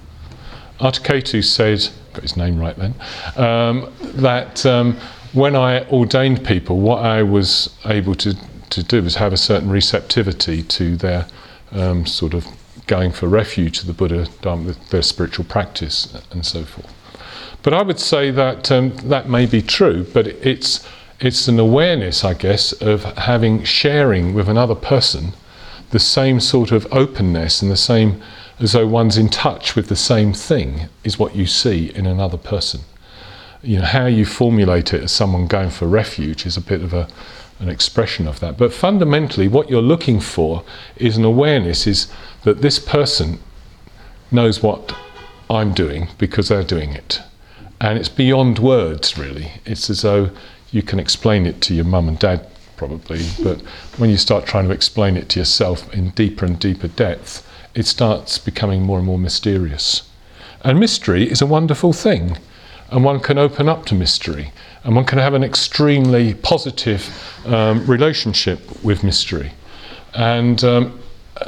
Artaketu 0.80 1.44
said, 1.44 1.88
got 2.12 2.22
his 2.22 2.36
name 2.36 2.58
right 2.58 2.76
then, 2.76 2.94
um, 3.36 3.92
that 4.00 4.64
um, 4.66 4.96
when 5.32 5.54
I 5.56 5.84
ordained 5.88 6.44
people, 6.44 6.80
what 6.80 7.04
I 7.04 7.22
was 7.22 7.76
able 7.84 8.14
to, 8.16 8.34
to 8.70 8.82
do 8.82 9.02
was 9.02 9.16
have 9.16 9.32
a 9.32 9.36
certain 9.36 9.70
receptivity 9.70 10.62
to 10.62 10.96
their 10.96 11.26
um, 11.72 12.06
sort 12.06 12.34
of 12.34 12.46
going 12.86 13.12
for 13.12 13.28
refuge 13.28 13.80
to 13.80 13.86
the 13.86 13.92
Buddha, 13.92 14.26
Dharma, 14.42 14.74
their 14.90 15.02
spiritual 15.02 15.44
practice, 15.44 16.14
and 16.30 16.44
so 16.44 16.64
forth. 16.64 16.92
But 17.62 17.72
I 17.72 17.82
would 17.82 17.98
say 17.98 18.30
that 18.30 18.70
um, 18.70 18.96
that 19.04 19.28
may 19.28 19.46
be 19.46 19.62
true, 19.62 20.06
but 20.12 20.26
it's 20.26 20.86
it's 21.20 21.48
an 21.48 21.58
awareness, 21.58 22.24
I 22.24 22.34
guess, 22.34 22.72
of 22.72 23.04
having 23.16 23.62
sharing 23.64 24.34
with 24.34 24.48
another 24.48 24.74
person 24.74 25.32
the 25.90 25.98
same 25.98 26.40
sort 26.40 26.72
of 26.72 26.86
openness 26.92 27.62
and 27.62 27.70
the 27.70 27.76
same 27.76 28.20
as 28.58 28.72
though 28.72 28.86
one's 28.86 29.16
in 29.16 29.28
touch 29.28 29.76
with 29.76 29.88
the 29.88 29.96
same 29.96 30.32
thing 30.32 30.88
is 31.04 31.18
what 31.18 31.36
you 31.36 31.46
see 31.46 31.90
in 31.94 32.06
another 32.06 32.36
person 32.36 32.80
you 33.64 33.78
know, 33.78 33.84
how 33.84 34.06
you 34.06 34.24
formulate 34.24 34.92
it 34.92 35.02
as 35.02 35.12
someone 35.12 35.46
going 35.46 35.70
for 35.70 35.86
refuge 35.86 36.46
is 36.46 36.56
a 36.56 36.60
bit 36.60 36.82
of 36.82 36.92
a, 36.92 37.08
an 37.58 37.68
expression 37.68 38.26
of 38.26 38.40
that. 38.40 38.56
But 38.58 38.72
fundamentally, 38.72 39.48
what 39.48 39.70
you're 39.70 39.82
looking 39.82 40.20
for 40.20 40.64
is 40.96 41.16
an 41.16 41.24
awareness 41.24 41.86
is 41.86 42.10
that 42.42 42.62
this 42.62 42.78
person 42.78 43.38
knows 44.30 44.62
what 44.62 44.94
I'm 45.48 45.72
doing 45.72 46.08
because 46.18 46.48
they're 46.48 46.62
doing 46.62 46.90
it. 46.92 47.20
And 47.80 47.98
it's 47.98 48.08
beyond 48.08 48.58
words, 48.58 49.18
really. 49.18 49.52
It's 49.64 49.90
as 49.90 50.02
though 50.02 50.30
you 50.70 50.82
can 50.82 50.98
explain 50.98 51.46
it 51.46 51.60
to 51.62 51.74
your 51.74 51.84
mum 51.84 52.08
and 52.08 52.18
dad, 52.18 52.46
probably, 52.76 53.20
but 53.42 53.60
when 53.98 54.10
you 54.10 54.16
start 54.16 54.46
trying 54.46 54.66
to 54.66 54.74
explain 54.74 55.16
it 55.16 55.28
to 55.30 55.38
yourself 55.38 55.92
in 55.94 56.10
deeper 56.10 56.44
and 56.44 56.58
deeper 56.58 56.88
depth, 56.88 57.46
it 57.74 57.86
starts 57.86 58.38
becoming 58.38 58.82
more 58.82 58.98
and 58.98 59.06
more 59.06 59.18
mysterious. 59.18 60.08
And 60.62 60.80
mystery 60.80 61.30
is 61.30 61.42
a 61.42 61.46
wonderful 61.46 61.92
thing 61.92 62.38
and 62.90 63.04
one 63.04 63.20
can 63.20 63.38
open 63.38 63.68
up 63.68 63.86
to 63.86 63.94
mystery, 63.94 64.52
and 64.84 64.94
one 64.94 65.04
can 65.04 65.18
have 65.18 65.34
an 65.34 65.42
extremely 65.42 66.34
positive 66.34 67.02
um, 67.46 67.84
relationship 67.86 68.60
with 68.84 69.02
mystery. 69.02 69.52
And 70.14 70.62
um, 70.62 71.00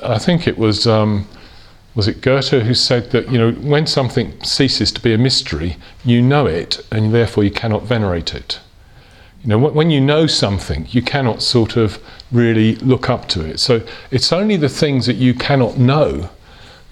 I 0.03 0.19
think 0.19 0.47
it 0.47 0.59
was 0.59 0.87
um, 0.87 1.29
was 1.95 2.09
it 2.09 2.21
Goethe 2.21 2.51
who 2.51 2.75
said 2.75 3.11
that 3.13 3.31
you 3.31 3.39
know 3.39 3.53
when 3.53 3.87
something 3.87 4.43
ceases 4.43 4.93
to 4.93 5.01
be 5.01 5.15
a 5.15 5.19
mystery, 5.19 5.77
you 6.05 6.21
know 6.21 6.47
it, 6.47 6.85
and 6.91 7.15
therefore 7.15 7.45
you 7.45 7.51
cannot 7.51 7.85
venerate 7.85 8.35
it. 8.35 8.61
You 9.43 9.51
know, 9.51 9.59
when 9.59 9.91
you 9.91 10.01
know 10.01 10.27
something, 10.27 10.87
you 10.91 11.03
cannot 11.03 11.41
sort 11.41 11.77
of 11.77 12.03
really 12.33 12.75
look 12.77 13.09
up 13.09 13.29
to 13.29 13.45
it. 13.45 13.61
So 13.61 13.81
it's 14.11 14.33
only 14.33 14.57
the 14.57 14.69
things 14.69 15.07
that 15.07 15.17
you 15.17 15.35
cannot 15.35 15.79
know 15.79 16.31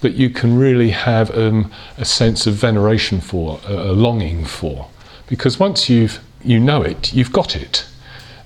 that 0.02 0.12
you 0.12 0.30
can 0.30 0.56
really 0.56 0.90
have 0.90 1.36
um, 1.36 1.72
a 1.98 2.04
sense 2.04 2.46
of 2.46 2.54
veneration 2.54 3.20
for, 3.20 3.58
a, 3.66 3.92
longing 3.92 4.44
for. 4.44 4.88
Because 5.26 5.58
once 5.58 5.88
you've, 5.88 6.20
you 6.44 6.60
know 6.60 6.82
it, 6.82 7.12
you've 7.14 7.32
got 7.32 7.56
it. 7.56 7.86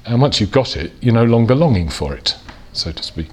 And 0.07 0.23
once 0.23 0.41
you've 0.41 0.53
got 0.53 0.77
it, 0.77 0.93
you're 1.01 1.15
no 1.15 1.25
longer 1.25 1.55
longing 1.55 1.89
for 1.89 2.15
it, 2.15 2.37
so 2.73 2.93
to 2.93 3.03
speak. 3.03 3.29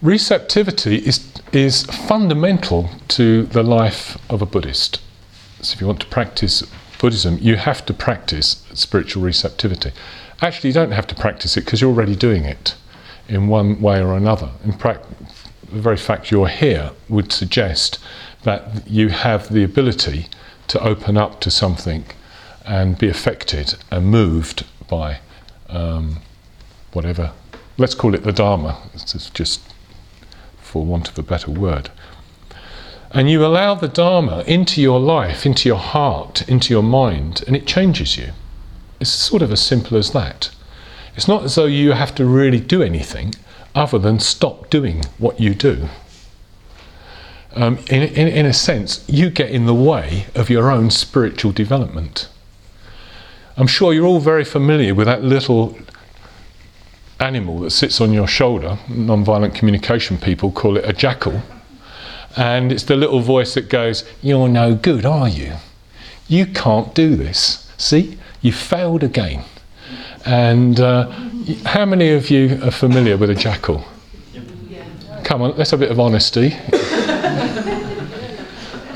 Receptivity 0.00 0.96
is, 0.96 1.32
is 1.52 1.84
fundamental 1.84 2.90
to 3.08 3.44
the 3.44 3.62
life 3.62 4.18
of 4.30 4.42
a 4.42 4.46
Buddhist. 4.46 5.00
So 5.60 5.74
if 5.74 5.80
you 5.80 5.86
want 5.86 6.00
to 6.00 6.06
practice 6.06 6.62
Buddhism, 6.98 7.38
you 7.40 7.56
have 7.56 7.84
to 7.86 7.94
practice 7.94 8.64
spiritual 8.74 9.22
receptivity. 9.22 9.92
Actually, 10.40 10.70
you 10.70 10.74
don't 10.74 10.92
have 10.92 11.06
to 11.08 11.14
practice 11.14 11.56
it 11.56 11.64
because 11.64 11.80
you're 11.80 11.90
already 11.90 12.16
doing 12.16 12.44
it 12.44 12.74
in 13.28 13.48
one 13.48 13.80
way 13.80 14.00
or 14.02 14.16
another. 14.16 14.50
In 14.64 14.72
fact, 14.72 15.06
the 15.72 15.80
very 15.80 15.96
fact 15.96 16.30
you're 16.30 16.48
here 16.48 16.90
would 17.08 17.32
suggest 17.32 17.98
that 18.42 18.86
you 18.88 19.08
have 19.08 19.52
the 19.52 19.62
ability 19.64 20.26
to 20.72 20.82
open 20.82 21.18
up 21.18 21.38
to 21.38 21.50
something 21.50 22.02
and 22.64 22.96
be 22.96 23.06
affected 23.06 23.74
and 23.90 24.06
moved 24.06 24.64
by 24.88 25.18
um, 25.68 26.16
whatever. 26.94 27.30
Let's 27.76 27.94
call 27.94 28.14
it 28.14 28.24
the 28.24 28.32
Dharma, 28.32 28.78
it's 28.94 29.28
just 29.28 29.60
for 30.62 30.82
want 30.82 31.10
of 31.10 31.18
a 31.18 31.22
better 31.22 31.50
word. 31.50 31.90
And 33.10 33.28
you 33.28 33.44
allow 33.44 33.74
the 33.74 33.86
Dharma 33.86 34.44
into 34.46 34.80
your 34.80 34.98
life, 34.98 35.44
into 35.44 35.68
your 35.68 35.76
heart, 35.76 36.48
into 36.48 36.72
your 36.72 36.82
mind, 36.82 37.44
and 37.46 37.54
it 37.54 37.66
changes 37.66 38.16
you. 38.16 38.32
It's 38.98 39.10
sort 39.10 39.42
of 39.42 39.52
as 39.52 39.60
simple 39.60 39.98
as 39.98 40.12
that. 40.12 40.50
It's 41.14 41.28
not 41.28 41.44
as 41.44 41.54
though 41.56 41.66
you 41.66 41.92
have 41.92 42.14
to 42.14 42.24
really 42.24 42.60
do 42.60 42.82
anything 42.82 43.34
other 43.74 43.98
than 43.98 44.20
stop 44.20 44.70
doing 44.70 45.02
what 45.18 45.38
you 45.38 45.54
do. 45.54 45.90
Um, 47.54 47.78
in, 47.90 48.02
in, 48.02 48.28
in 48.28 48.46
a 48.46 48.52
sense, 48.52 49.04
you 49.08 49.28
get 49.30 49.50
in 49.50 49.66
the 49.66 49.74
way 49.74 50.26
of 50.34 50.48
your 50.48 50.70
own 50.70 50.90
spiritual 50.90 51.52
development. 51.52 52.28
I'm 53.56 53.66
sure 53.66 53.92
you're 53.92 54.06
all 54.06 54.20
very 54.20 54.44
familiar 54.44 54.94
with 54.94 55.06
that 55.06 55.22
little 55.22 55.76
animal 57.20 57.60
that 57.60 57.70
sits 57.70 58.00
on 58.00 58.12
your 58.12 58.26
shoulder. 58.26 58.78
Non-violent 58.88 59.54
communication 59.54 60.18
people 60.18 60.50
call 60.50 60.76
it 60.76 60.88
a 60.88 60.92
jackal. 60.92 61.42
And 62.36 62.72
it's 62.72 62.84
the 62.84 62.96
little 62.96 63.20
voice 63.20 63.54
that 63.54 63.68
goes, 63.68 64.04
You're 64.22 64.48
no 64.48 64.74
good, 64.74 65.04
are 65.04 65.28
you? 65.28 65.54
You 66.28 66.46
can't 66.46 66.94
do 66.94 67.14
this. 67.14 67.70
See, 67.76 68.18
you 68.40 68.52
failed 68.52 69.02
again. 69.02 69.44
And 70.24 70.80
uh, 70.80 71.10
how 71.66 71.84
many 71.84 72.10
of 72.12 72.30
you 72.30 72.58
are 72.62 72.70
familiar 72.70 73.16
with 73.16 73.28
a 73.28 73.34
jackal? 73.34 73.84
Come 75.24 75.42
on, 75.42 75.56
let's 75.56 75.70
have 75.70 75.80
a 75.80 75.84
bit 75.84 75.90
of 75.90 76.00
honesty. 76.00 76.56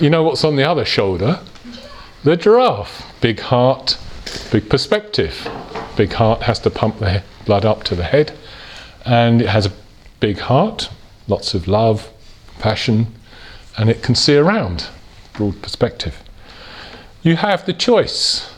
You 0.01 0.11
know 0.11 0.23
what's 0.23 0.45
on 0.45 0.57
the 0.57 0.69
other 0.69 0.85
shoulder? 0.85 1.41
The 2.25 2.37
giraffe. 2.37 3.05
Big 3.21 3.41
heart, 3.41 3.99
big 4.53 4.69
perspective. 4.69 5.49
Big 5.97 6.13
heart 6.13 6.43
has 6.43 6.59
to 6.61 6.71
pump 6.71 6.99
the 6.99 7.23
blood 7.47 7.65
up 7.65 7.85
to 7.85 7.95
the 7.95 8.05
head, 8.05 8.37
and 9.05 9.41
it 9.41 9.49
has 9.49 9.67
a 9.67 9.73
big 10.21 10.39
heart, 10.39 10.91
lots 11.29 11.55
of 11.55 11.67
love, 11.67 12.11
passion, 12.59 13.07
and 13.79 13.89
it 13.89 14.03
can 14.03 14.15
see 14.15 14.37
around. 14.37 14.89
Broad 15.33 15.63
perspective. 15.63 16.23
You 17.23 17.37
have 17.37 17.65
the 17.65 17.73
choice. 17.73 18.53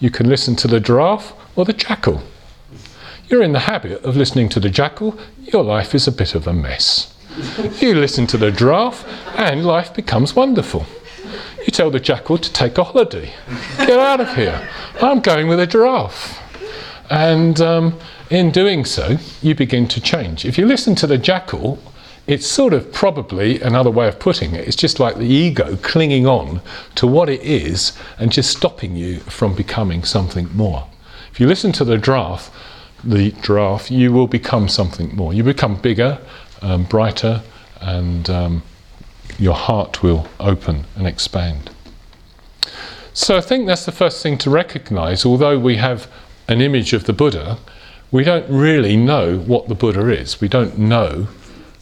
You 0.00 0.10
can 0.10 0.28
listen 0.28 0.56
to 0.56 0.68
the 0.68 0.80
giraffe 0.80 1.32
or 1.54 1.64
the 1.64 1.72
jackal. 1.72 2.22
You're 3.28 3.42
in 3.42 3.52
the 3.52 3.60
habit 3.60 4.02
of 4.04 4.16
listening 4.16 4.48
to 4.50 4.60
the 4.60 4.70
jackal, 4.70 5.18
your 5.40 5.62
life 5.62 5.94
is 5.94 6.08
a 6.08 6.12
bit 6.12 6.34
of 6.34 6.46
a 6.46 6.52
mess. 6.52 7.14
You 7.80 7.94
listen 7.94 8.26
to 8.28 8.36
the 8.36 8.50
giraffe, 8.50 9.04
and 9.36 9.64
life 9.64 9.94
becomes 9.94 10.34
wonderful. 10.34 10.86
You 11.58 11.66
tell 11.66 11.90
the 11.90 12.00
jackal 12.00 12.38
to 12.38 12.52
take 12.52 12.78
a 12.78 12.84
holiday. 12.84 13.32
Get 13.78 13.98
out 13.98 14.20
of 14.20 14.34
here. 14.34 14.68
I'm 15.00 15.20
going 15.20 15.48
with 15.48 15.60
a 15.60 15.66
giraffe. 15.66 16.40
And 17.10 17.60
um, 17.60 17.98
in 18.30 18.50
doing 18.50 18.84
so, 18.84 19.18
you 19.40 19.54
begin 19.54 19.86
to 19.88 20.00
change. 20.00 20.44
If 20.44 20.58
you 20.58 20.66
listen 20.66 20.94
to 20.96 21.06
the 21.06 21.18
jackal, 21.18 21.78
it's 22.26 22.46
sort 22.46 22.72
of 22.74 22.92
probably 22.92 23.60
another 23.60 23.90
way 23.90 24.08
of 24.08 24.18
putting 24.18 24.54
it. 24.54 24.66
It's 24.66 24.76
just 24.76 25.00
like 25.00 25.16
the 25.16 25.26
ego 25.26 25.76
clinging 25.76 26.26
on 26.26 26.60
to 26.96 27.06
what 27.06 27.28
it 27.28 27.40
is 27.42 27.96
and 28.18 28.30
just 28.32 28.50
stopping 28.50 28.96
you 28.96 29.20
from 29.20 29.54
becoming 29.54 30.02
something 30.04 30.54
more. 30.54 30.86
If 31.30 31.40
you 31.40 31.46
listen 31.46 31.72
to 31.72 31.84
the 31.84 31.96
draft, 31.96 32.52
the 33.04 33.30
draft, 33.30 33.90
you 33.90 34.12
will 34.12 34.26
become 34.26 34.68
something 34.68 35.14
more. 35.14 35.32
You 35.32 35.42
become 35.42 35.76
bigger, 35.76 36.18
um, 36.62 36.84
brighter, 36.84 37.42
and 37.80 38.28
um, 38.28 38.62
your 39.38 39.54
heart 39.54 40.02
will 40.02 40.28
open 40.40 40.84
and 40.96 41.06
expand. 41.06 41.70
So 43.12 43.36
I 43.36 43.40
think 43.40 43.66
that's 43.66 43.84
the 43.84 43.92
first 43.92 44.22
thing 44.22 44.38
to 44.38 44.50
recognize. 44.50 45.26
Although 45.26 45.58
we 45.58 45.76
have 45.76 46.08
an 46.46 46.60
image 46.60 46.92
of 46.92 47.04
the 47.04 47.12
Buddha, 47.12 47.58
we 48.10 48.24
don't 48.24 48.48
really 48.48 48.96
know 48.96 49.38
what 49.38 49.68
the 49.68 49.74
Buddha 49.74 50.08
is. 50.08 50.40
We 50.40 50.48
don't 50.48 50.78
know 50.78 51.28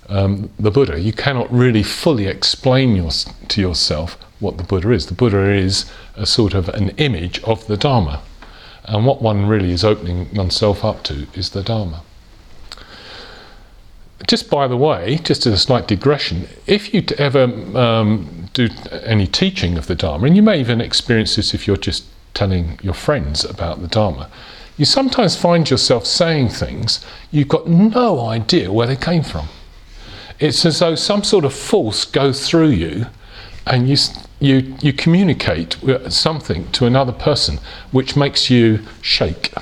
um, 0.08 0.50
the 0.58 0.70
Buddha. 0.70 0.98
You 1.00 1.12
cannot 1.12 1.52
really 1.52 1.82
fully 1.82 2.26
explain 2.26 2.96
your, 2.96 3.10
to 3.48 3.60
yourself 3.60 4.18
what 4.40 4.56
the 4.56 4.64
Buddha 4.64 4.92
is. 4.92 5.06
The 5.06 5.14
Buddha 5.14 5.50
is 5.50 5.90
a 6.16 6.26
sort 6.26 6.54
of 6.54 6.68
an 6.70 6.90
image 6.96 7.38
of 7.42 7.66
the 7.66 7.76
Dharma. 7.76 8.22
And 8.84 9.04
what 9.04 9.20
one 9.20 9.46
really 9.46 9.72
is 9.72 9.84
opening 9.84 10.32
oneself 10.34 10.84
up 10.84 11.02
to 11.04 11.26
is 11.34 11.50
the 11.50 11.62
Dharma. 11.62 12.02
Just 14.26 14.48
by 14.50 14.66
the 14.66 14.76
way, 14.76 15.18
just 15.22 15.46
as 15.46 15.52
a 15.52 15.58
slight 15.58 15.86
digression, 15.86 16.48
if 16.66 16.94
you 16.94 17.04
ever 17.18 17.44
um, 17.76 18.48
do 18.54 18.68
any 19.04 19.26
teaching 19.26 19.76
of 19.76 19.86
the 19.86 19.94
Dharma, 19.94 20.26
and 20.26 20.36
you 20.36 20.42
may 20.42 20.58
even 20.58 20.80
experience 20.80 21.36
this 21.36 21.52
if 21.52 21.66
you're 21.66 21.76
just 21.76 22.04
telling 22.32 22.78
your 22.82 22.94
friends 22.94 23.44
about 23.44 23.82
the 23.82 23.88
Dharma, 23.88 24.30
you 24.78 24.84
sometimes 24.84 25.36
find 25.36 25.68
yourself 25.68 26.06
saying 26.06 26.48
things 26.48 27.04
you've 27.30 27.48
got 27.48 27.66
no 27.66 28.20
idea 28.20 28.72
where 28.72 28.86
they 28.86 28.96
came 28.96 29.22
from. 29.22 29.48
It's 30.38 30.64
as 30.66 30.80
though 30.80 30.94
some 30.94 31.24
sort 31.24 31.44
of 31.44 31.54
force 31.54 32.04
goes 32.04 32.46
through 32.46 32.70
you 32.70 33.06
and 33.66 33.88
you, 33.88 33.96
you, 34.38 34.76
you 34.80 34.92
communicate 34.92 35.76
something 36.08 36.70
to 36.72 36.86
another 36.86 37.12
person 37.12 37.58
which 37.90 38.16
makes 38.16 38.50
you 38.50 38.80
shake. 39.00 39.52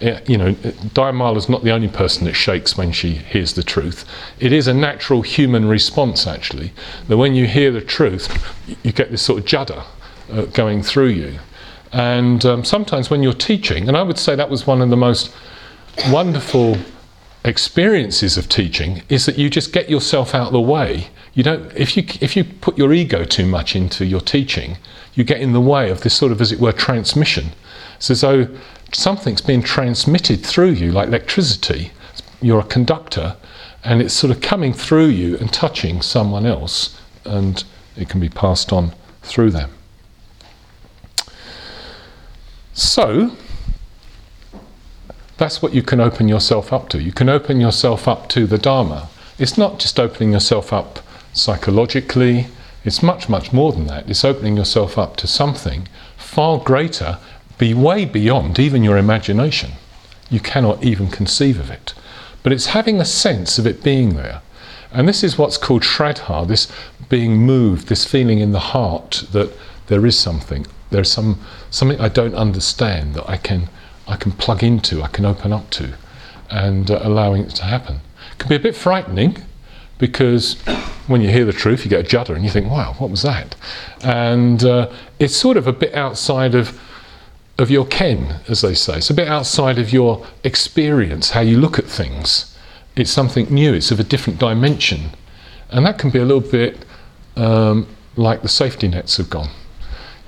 You 0.00 0.38
know, 0.38 0.48
is 0.48 1.48
not 1.48 1.62
the 1.62 1.72
only 1.72 1.88
person 1.88 2.24
that 2.24 2.34
shakes 2.34 2.76
when 2.76 2.90
she 2.92 3.14
hears 3.14 3.52
the 3.52 3.62
truth. 3.62 4.06
It 4.38 4.52
is 4.52 4.66
a 4.66 4.72
natural 4.72 5.20
human 5.20 5.68
response, 5.68 6.26
actually, 6.26 6.72
that 7.08 7.18
when 7.18 7.34
you 7.34 7.46
hear 7.46 7.70
the 7.70 7.82
truth, 7.82 8.28
you 8.82 8.92
get 8.92 9.10
this 9.10 9.22
sort 9.22 9.40
of 9.40 9.44
judder 9.44 9.82
uh, 10.32 10.46
going 10.46 10.82
through 10.82 11.08
you. 11.08 11.38
And 11.92 12.44
um, 12.46 12.64
sometimes 12.64 13.10
when 13.10 13.22
you're 13.22 13.34
teaching, 13.34 13.88
and 13.88 13.96
I 13.96 14.02
would 14.02 14.18
say 14.18 14.34
that 14.36 14.48
was 14.48 14.66
one 14.66 14.80
of 14.80 14.88
the 14.88 14.96
most 14.96 15.34
wonderful 16.08 16.78
experiences 17.44 18.38
of 18.38 18.48
teaching, 18.48 19.02
is 19.10 19.26
that 19.26 19.36
you 19.36 19.50
just 19.50 19.72
get 19.72 19.90
yourself 19.90 20.34
out 20.34 20.46
of 20.46 20.52
the 20.52 20.60
way 20.60 21.08
you 21.34 21.42
don't 21.42 21.72
if 21.76 21.96
you 21.96 22.04
if 22.20 22.36
you 22.36 22.44
put 22.44 22.76
your 22.76 22.92
ego 22.92 23.24
too 23.24 23.46
much 23.46 23.76
into 23.76 24.04
your 24.04 24.20
teaching 24.20 24.76
you 25.14 25.24
get 25.24 25.40
in 25.40 25.52
the 25.52 25.60
way 25.60 25.90
of 25.90 26.00
this 26.02 26.14
sort 26.14 26.32
of 26.32 26.40
as 26.40 26.50
it 26.52 26.60
were 26.60 26.72
transmission 26.72 27.52
it's 27.96 28.10
as 28.10 28.22
though 28.22 28.48
something's 28.92 29.40
being 29.40 29.62
transmitted 29.62 30.44
through 30.44 30.70
you 30.70 30.90
like 30.92 31.08
electricity 31.08 31.92
you're 32.40 32.60
a 32.60 32.64
conductor 32.64 33.36
and 33.84 34.02
it's 34.02 34.14
sort 34.14 34.30
of 34.30 34.40
coming 34.40 34.72
through 34.72 35.06
you 35.06 35.36
and 35.38 35.52
touching 35.52 36.02
someone 36.02 36.44
else 36.44 36.98
and 37.24 37.64
it 37.96 38.08
can 38.08 38.20
be 38.20 38.28
passed 38.28 38.72
on 38.72 38.92
through 39.22 39.50
them 39.50 39.70
so 42.72 43.36
that's 45.36 45.62
what 45.62 45.72
you 45.72 45.82
can 45.82 46.00
open 46.00 46.28
yourself 46.28 46.72
up 46.72 46.88
to 46.88 47.00
you 47.00 47.12
can 47.12 47.28
open 47.28 47.60
yourself 47.60 48.08
up 48.08 48.28
to 48.28 48.46
the 48.46 48.58
dharma 48.58 49.08
it's 49.38 49.56
not 49.56 49.78
just 49.78 49.98
opening 49.98 50.32
yourself 50.32 50.70
up 50.70 51.00
psychologically. 51.32 52.48
It's 52.84 53.02
much, 53.02 53.28
much 53.28 53.52
more 53.52 53.72
than 53.72 53.86
that. 53.86 54.08
It's 54.08 54.24
opening 54.24 54.56
yourself 54.56 54.98
up 54.98 55.16
to 55.16 55.26
something 55.26 55.88
far 56.16 56.58
greater, 56.58 57.18
be 57.60 57.74
way 57.74 58.04
beyond 58.06 58.58
even 58.58 58.82
your 58.82 58.96
imagination. 58.96 59.72
You 60.30 60.40
cannot 60.40 60.82
even 60.82 61.08
conceive 61.08 61.60
of 61.60 61.70
it. 61.70 61.94
But 62.42 62.52
it's 62.52 62.66
having 62.66 63.00
a 63.00 63.04
sense 63.04 63.58
of 63.58 63.66
it 63.66 63.84
being 63.84 64.16
there. 64.16 64.40
And 64.90 65.06
this 65.06 65.22
is 65.22 65.38
what's 65.38 65.58
called 65.58 65.82
Shraddha, 65.82 66.48
this 66.48 66.72
being 67.08 67.36
moved, 67.36 67.88
this 67.88 68.04
feeling 68.04 68.40
in 68.40 68.52
the 68.52 68.66
heart 68.74 69.24
that 69.32 69.52
there 69.86 70.06
is 70.06 70.18
something, 70.18 70.66
there's 70.90 71.12
some 71.12 71.38
something 71.70 72.00
I 72.00 72.08
don't 72.08 72.34
understand 72.34 73.14
that 73.14 73.28
I 73.28 73.36
can 73.36 73.68
I 74.08 74.16
can 74.16 74.32
plug 74.32 74.64
into, 74.64 75.02
I 75.02 75.08
can 75.08 75.24
open 75.24 75.52
up 75.52 75.70
to, 75.70 75.94
and 76.50 76.90
uh, 76.90 76.98
allowing 77.02 77.42
it 77.42 77.50
to 77.56 77.64
happen. 77.64 78.00
It 78.32 78.38
can 78.38 78.48
be 78.48 78.56
a 78.56 78.60
bit 78.60 78.74
frightening 78.74 79.36
because 79.98 80.54
when 81.06 81.20
you 81.20 81.28
hear 81.28 81.44
the 81.44 81.52
truth, 81.52 81.84
you 81.84 81.90
get 81.90 82.00
a 82.00 82.08
judder 82.08 82.34
and 82.34 82.42
you 82.42 82.50
think, 82.50 82.70
wow, 82.70 82.94
what 82.98 83.10
was 83.10 83.22
that? 83.22 83.54
And 84.02 84.64
uh, 84.64 84.90
it's 85.18 85.36
sort 85.36 85.56
of 85.56 85.66
a 85.66 85.72
bit 85.72 85.94
outside 85.94 86.54
of, 86.54 86.80
of 87.60 87.70
your 87.70 87.86
ken, 87.86 88.40
as 88.48 88.62
they 88.62 88.74
say. 88.74 88.96
It's 88.96 89.10
a 89.10 89.14
bit 89.14 89.28
outside 89.28 89.78
of 89.78 89.92
your 89.92 90.26
experience, 90.44 91.30
how 91.30 91.40
you 91.42 91.58
look 91.58 91.78
at 91.78 91.84
things. 91.84 92.56
It's 92.96 93.10
something 93.10 93.52
new, 93.52 93.74
it's 93.74 93.90
of 93.90 94.00
a 94.00 94.04
different 94.04 94.38
dimension. 94.38 95.10
And 95.68 95.84
that 95.84 95.98
can 95.98 96.10
be 96.10 96.18
a 96.18 96.24
little 96.24 96.50
bit 96.50 96.86
um, 97.36 97.86
like 98.16 98.40
the 98.40 98.48
safety 98.48 98.88
nets 98.88 99.18
have 99.18 99.28
gone. 99.28 99.50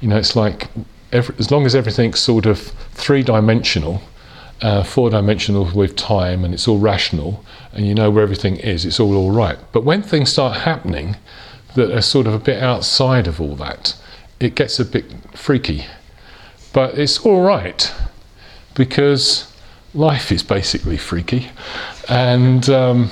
You 0.03 0.09
know, 0.09 0.19
it's 0.19 0.37
like 0.37 0.69
every, 1.11 1.35
as 1.39 1.51
long 1.51 1.65
as 1.65 1.75
everything's 1.75 2.21
sort 2.21 2.45
of 2.45 2.59
three 2.93 3.23
dimensional, 3.23 4.03
uh, 4.61 4.83
four 4.83 5.09
dimensional 5.09 5.71
with 5.75 5.97
time 5.97 6.45
and 6.45 6.53
it's 6.53 6.69
all 6.69 6.79
rational 6.79 7.45
and 7.73 7.87
you 7.87 7.95
know 7.95 8.11
where 8.11 8.23
everything 8.23 8.57
is, 8.59 8.85
it's 8.85 9.01
all 9.01 9.17
all 9.17 9.31
right. 9.31 9.59
But 9.73 9.85
when 9.85 10.03
things 10.03 10.31
start 10.31 10.59
happening 10.59 11.17
that 11.77 11.91
are 11.91 12.03
sort 12.03 12.27
of 12.27 12.35
a 12.35 12.39
bit 12.39 12.63
outside 12.63 13.27
of 13.27 13.41
all 13.41 13.57
that, 13.57 13.97
it 14.39 14.55
gets 14.55 14.79
a 14.79 14.85
bit 14.85 15.07
freaky. 15.35 15.87
But 16.73 16.99
it's 16.99 17.19
all 17.21 17.43
right 17.43 17.93
because 18.75 19.53
life 19.95 20.33
is 20.33 20.43
basically 20.43 20.97
freaky 20.97 21.51
and 22.09 22.69
um, 22.71 23.11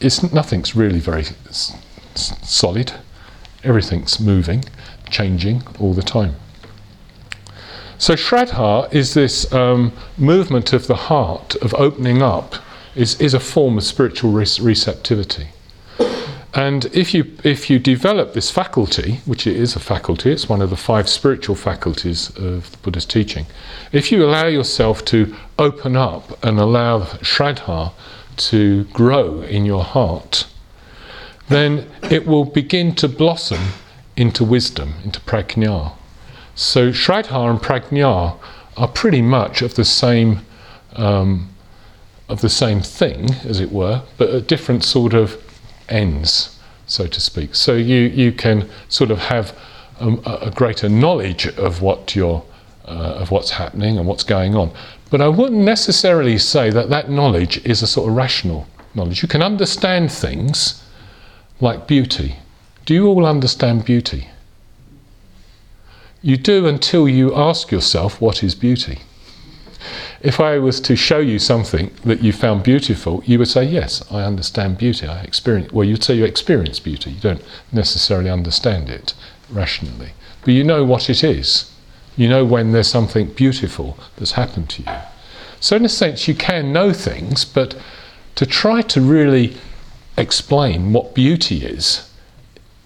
it's 0.00 0.32
nothing's 0.32 0.74
really 0.74 0.98
very 0.98 1.26
s- 1.48 1.74
solid. 2.14 2.92
Everything's 3.62 4.18
moving, 4.18 4.64
changing 5.08 5.62
all 5.78 5.94
the 5.94 6.02
time. 6.02 6.34
So 7.98 8.14
Shraddha 8.14 8.92
is 8.92 9.14
this 9.14 9.52
um, 9.52 9.92
movement 10.18 10.72
of 10.72 10.88
the 10.88 10.96
heart, 10.96 11.54
of 11.56 11.72
opening 11.74 12.20
up, 12.20 12.56
is, 12.96 13.20
is 13.20 13.32
a 13.32 13.38
form 13.38 13.78
of 13.78 13.84
spiritual 13.84 14.32
receptivity. 14.32 15.48
And 16.54 16.84
if 16.86 17.14
you, 17.14 17.34
if 17.44 17.70
you 17.70 17.78
develop 17.78 18.34
this 18.34 18.50
faculty, 18.50 19.20
which 19.24 19.46
it 19.46 19.56
is 19.56 19.74
a 19.74 19.80
faculty, 19.80 20.30
it's 20.30 20.48
one 20.48 20.60
of 20.60 20.68
the 20.68 20.76
five 20.76 21.08
spiritual 21.08 21.56
faculties 21.56 22.28
of 22.36 22.70
the 22.70 22.76
Buddha's 22.78 23.06
teaching, 23.06 23.46
if 23.90 24.12
you 24.12 24.24
allow 24.24 24.46
yourself 24.46 25.04
to 25.06 25.34
open 25.58 25.96
up 25.96 26.42
and 26.44 26.58
allow 26.58 27.00
Shraddha 27.00 27.92
to 28.36 28.84
grow 28.84 29.40
in 29.42 29.64
your 29.64 29.82
heart, 29.82 30.46
then 31.48 31.88
it 32.10 32.26
will 32.26 32.44
begin 32.44 32.94
to 32.96 33.08
blossom 33.08 33.72
into 34.16 34.44
wisdom, 34.44 34.94
into 35.04 35.20
prajna. 35.20 35.92
So 36.54 36.90
Shraddha 36.90 37.48
and 37.48 37.58
Prajna 37.58 38.36
are 38.76 38.88
pretty 38.88 39.22
much 39.22 39.62
of 39.62 39.74
the 39.74 39.84
same 39.84 40.40
um, 40.96 41.48
of 42.28 42.40
the 42.40 42.48
same 42.48 42.80
thing, 42.80 43.30
as 43.44 43.60
it 43.60 43.72
were, 43.72 44.02
but 44.16 44.30
a 44.30 44.40
different 44.40 44.84
sort 44.84 45.12
of 45.12 45.42
ends, 45.88 46.58
so 46.86 47.06
to 47.06 47.20
speak. 47.20 47.54
So 47.54 47.74
you 47.74 48.00
you 48.00 48.32
can 48.32 48.68
sort 48.88 49.10
of 49.10 49.18
have 49.18 49.56
a, 50.00 50.08
a 50.42 50.50
greater 50.50 50.88
knowledge 50.88 51.46
of 51.58 51.82
what 51.82 52.14
you're 52.16 52.44
uh, 52.84 53.20
of 53.20 53.30
what's 53.30 53.50
happening 53.50 53.98
and 53.98 54.06
what's 54.06 54.24
going 54.24 54.54
on. 54.54 54.70
But 55.10 55.20
I 55.20 55.28
wouldn't 55.28 55.60
necessarily 55.60 56.38
say 56.38 56.70
that 56.70 56.88
that 56.88 57.10
knowledge 57.10 57.64
is 57.66 57.82
a 57.82 57.86
sort 57.86 58.08
of 58.08 58.16
rational 58.16 58.66
knowledge. 58.94 59.22
You 59.22 59.28
can 59.28 59.42
understand 59.42 60.10
things 60.10 60.82
like 61.60 61.86
beauty. 61.86 62.36
Do 62.84 62.94
you 62.94 63.06
all 63.06 63.26
understand 63.26 63.84
beauty? 63.84 64.28
You 66.22 66.36
do 66.36 66.66
until 66.66 67.08
you 67.08 67.34
ask 67.34 67.70
yourself, 67.70 68.20
what 68.20 68.42
is 68.42 68.54
beauty? 68.54 69.00
If 70.22 70.38
I 70.38 70.58
was 70.58 70.80
to 70.82 70.94
show 70.94 71.18
you 71.18 71.38
something 71.38 71.90
that 72.04 72.22
you 72.22 72.32
found 72.32 72.62
beautiful, 72.62 73.22
you 73.26 73.38
would 73.38 73.48
say, 73.48 73.64
Yes, 73.64 74.04
I 74.10 74.22
understand 74.22 74.78
beauty. 74.78 75.06
I 75.06 75.22
experience 75.22 75.72
well, 75.72 75.86
you'd 75.86 76.04
say 76.04 76.14
you 76.14 76.24
experience 76.24 76.78
beauty. 76.78 77.10
You 77.10 77.20
don't 77.20 77.44
necessarily 77.72 78.30
understand 78.30 78.88
it 78.88 79.14
rationally. 79.50 80.12
But 80.44 80.54
you 80.54 80.64
know 80.64 80.84
what 80.84 81.10
it 81.10 81.24
is. 81.24 81.70
You 82.16 82.28
know 82.28 82.44
when 82.44 82.72
there's 82.72 82.88
something 82.88 83.32
beautiful 83.32 83.98
that's 84.16 84.32
happened 84.32 84.68
to 84.70 84.82
you. 84.82 84.98
So 85.60 85.76
in 85.76 85.84
a 85.84 85.88
sense 85.88 86.28
you 86.28 86.34
can 86.34 86.72
know 86.72 86.92
things, 86.92 87.44
but 87.44 87.76
to 88.36 88.46
try 88.46 88.82
to 88.82 89.00
really 89.00 89.56
explain 90.16 90.92
what 90.92 91.14
beauty 91.14 91.64
is 91.64 92.08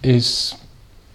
is 0.01 0.55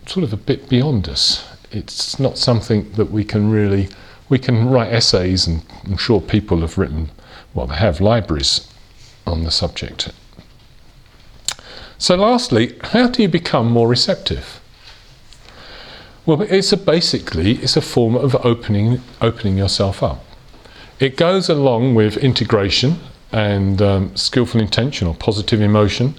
sort 0.07 0.25
of 0.25 0.33
a 0.33 0.37
bit 0.37 0.69
beyond 0.69 1.09
us 1.09 1.49
it's 1.73 2.19
not 2.19 2.37
something 2.39 2.91
that 2.93 3.11
we 3.11 3.25
can 3.25 3.51
really 3.51 3.89
we 4.33 4.39
can 4.39 4.71
write 4.71 4.91
essays 4.91 5.47
and 5.47 5.63
I'm 5.85 5.99
sure 5.99 6.19
people 6.19 6.63
have 6.63 6.79
written 6.79 7.11
well 7.53 7.67
they 7.67 7.75
have 7.75 8.01
libraries 8.01 8.67
on 9.27 9.45
the 9.45 9.51
subject. 9.51 10.11
So 11.99 12.17
lastly 12.17 12.75
how 12.81 13.09
do 13.09 13.21
you 13.21 13.29
become 13.29 13.71
more 13.71 13.87
receptive? 13.87 14.59
Well 16.25 16.41
it's 16.41 16.75
basically 16.75 17.57
it's 17.57 17.77
a 17.77 17.83
form 17.83 18.15
of 18.17 18.35
opening 18.37 19.03
opening 19.21 19.59
yourself 19.59 20.03
up. 20.03 20.25
It 20.99 21.19
goes 21.19 21.51
along 21.51 21.95
with 21.95 22.17
integration 22.17 23.01
and 23.33 23.83
um, 23.83 24.17
skillful 24.17 24.63
intention 24.63 25.09
or 25.09 25.15
positive 25.15 25.61
emotion. 25.61 26.15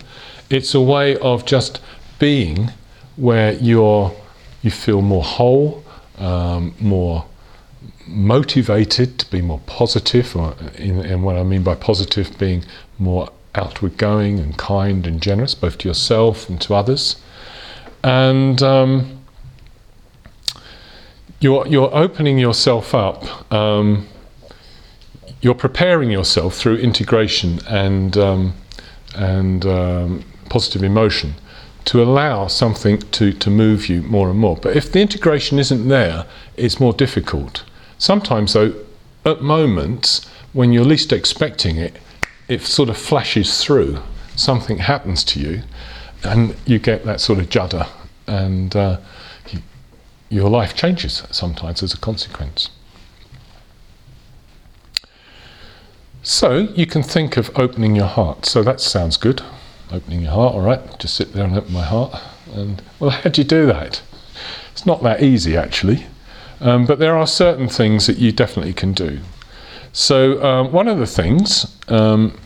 It's 0.52 0.76
a 0.76 0.82
way 0.82 1.17
of 1.17 1.47
just 1.47 1.82
being 2.19 2.69
where 3.15 3.54
you're 3.54 4.13
you 4.62 4.69
feel 4.69 5.02
more 5.02 5.23
whole, 5.23 5.84
um, 6.19 6.76
more 6.80 7.26
motivated 8.07 9.19
to 9.19 9.29
be 9.31 9.41
more 9.41 9.61
positive, 9.65 10.35
or 10.35 10.55
in, 10.75 10.99
and 10.99 11.23
what 11.23 11.37
I 11.37 11.43
mean 11.43 11.63
by 11.63 11.75
positive 11.75 12.37
being 12.37 12.63
more 12.99 13.29
outward 13.55 13.97
going 13.97 14.39
and 14.39 14.57
kind 14.57 15.05
and 15.05 15.21
generous, 15.21 15.55
both 15.55 15.77
to 15.79 15.87
yourself 15.87 16.49
and 16.49 16.59
to 16.61 16.73
others. 16.73 17.17
And 18.03 18.61
um, 18.61 19.23
you're, 21.39 21.67
you're 21.67 21.93
opening 21.93 22.37
yourself 22.37 22.95
up, 22.95 23.51
um, 23.53 24.07
you're 25.41 25.53
preparing 25.53 26.09
yourself 26.09 26.55
through 26.55 26.77
integration 26.77 27.59
and, 27.67 28.17
um, 28.17 28.53
and 29.15 29.65
um, 29.65 30.25
positive 30.49 30.83
emotion 30.83 31.35
to 31.85 32.01
allow 32.01 32.47
something 32.47 32.97
to, 33.11 33.33
to 33.33 33.49
move 33.49 33.89
you 33.89 34.01
more 34.03 34.29
and 34.29 34.39
more. 34.39 34.55
But 34.55 34.77
if 34.77 34.91
the 34.91 35.01
integration 35.01 35.59
isn't 35.59 35.87
there, 35.89 36.25
it's 36.55 36.79
more 36.79 36.93
difficult. 36.93 37.63
Sometimes, 38.03 38.51
though, 38.51 38.73
at 39.23 39.41
moments 39.41 40.25
when 40.51 40.73
you're 40.73 40.83
least 40.83 41.13
expecting 41.13 41.77
it, 41.77 41.95
it 42.49 42.59
sort 42.59 42.89
of 42.89 42.97
flashes 42.97 43.63
through. 43.63 43.99
Something 44.35 44.79
happens 44.79 45.23
to 45.23 45.39
you, 45.39 45.61
and 46.21 46.53
you 46.65 46.79
get 46.79 47.05
that 47.05 47.21
sort 47.21 47.39
of 47.39 47.47
judder, 47.47 47.85
and 48.27 48.75
uh, 48.75 48.99
you, 49.51 49.61
your 50.27 50.49
life 50.49 50.75
changes 50.75 51.23
sometimes 51.31 51.81
as 51.81 51.93
a 51.93 51.97
consequence. 51.97 52.71
So 56.23 56.67
you 56.75 56.85
can 56.85 57.03
think 57.03 57.37
of 57.37 57.57
opening 57.57 57.95
your 57.95 58.07
heart. 58.07 58.45
So 58.45 58.63
that 58.63 58.81
sounds 58.81 59.15
good. 59.15 59.41
Opening 59.93 60.23
your 60.23 60.31
heart, 60.31 60.55
all 60.55 60.61
right. 60.61 60.99
Just 60.99 61.13
sit 61.13 61.31
there 61.31 61.45
and 61.45 61.55
open 61.57 61.71
my 61.71 61.85
heart. 61.85 62.21
And 62.53 62.81
well, 62.99 63.11
how 63.11 63.29
do 63.29 63.39
you 63.39 63.47
do 63.47 63.65
that? 63.67 64.01
It's 64.73 64.85
not 64.85 65.03
that 65.03 65.23
easy, 65.23 65.55
actually. 65.55 66.07
Um, 66.59 66.85
but 66.85 66.99
there 66.99 67.17
are 67.17 67.27
certain 67.27 67.67
things 67.67 68.07
that 68.07 68.17
you 68.17 68.31
definitely 68.31 68.73
can 68.73 68.93
do. 68.93 69.19
So, 69.91 70.43
um, 70.43 70.71
one 70.71 70.87
of 70.87 70.97
the 70.97 71.05
things 71.05 71.77
um, 71.87 72.39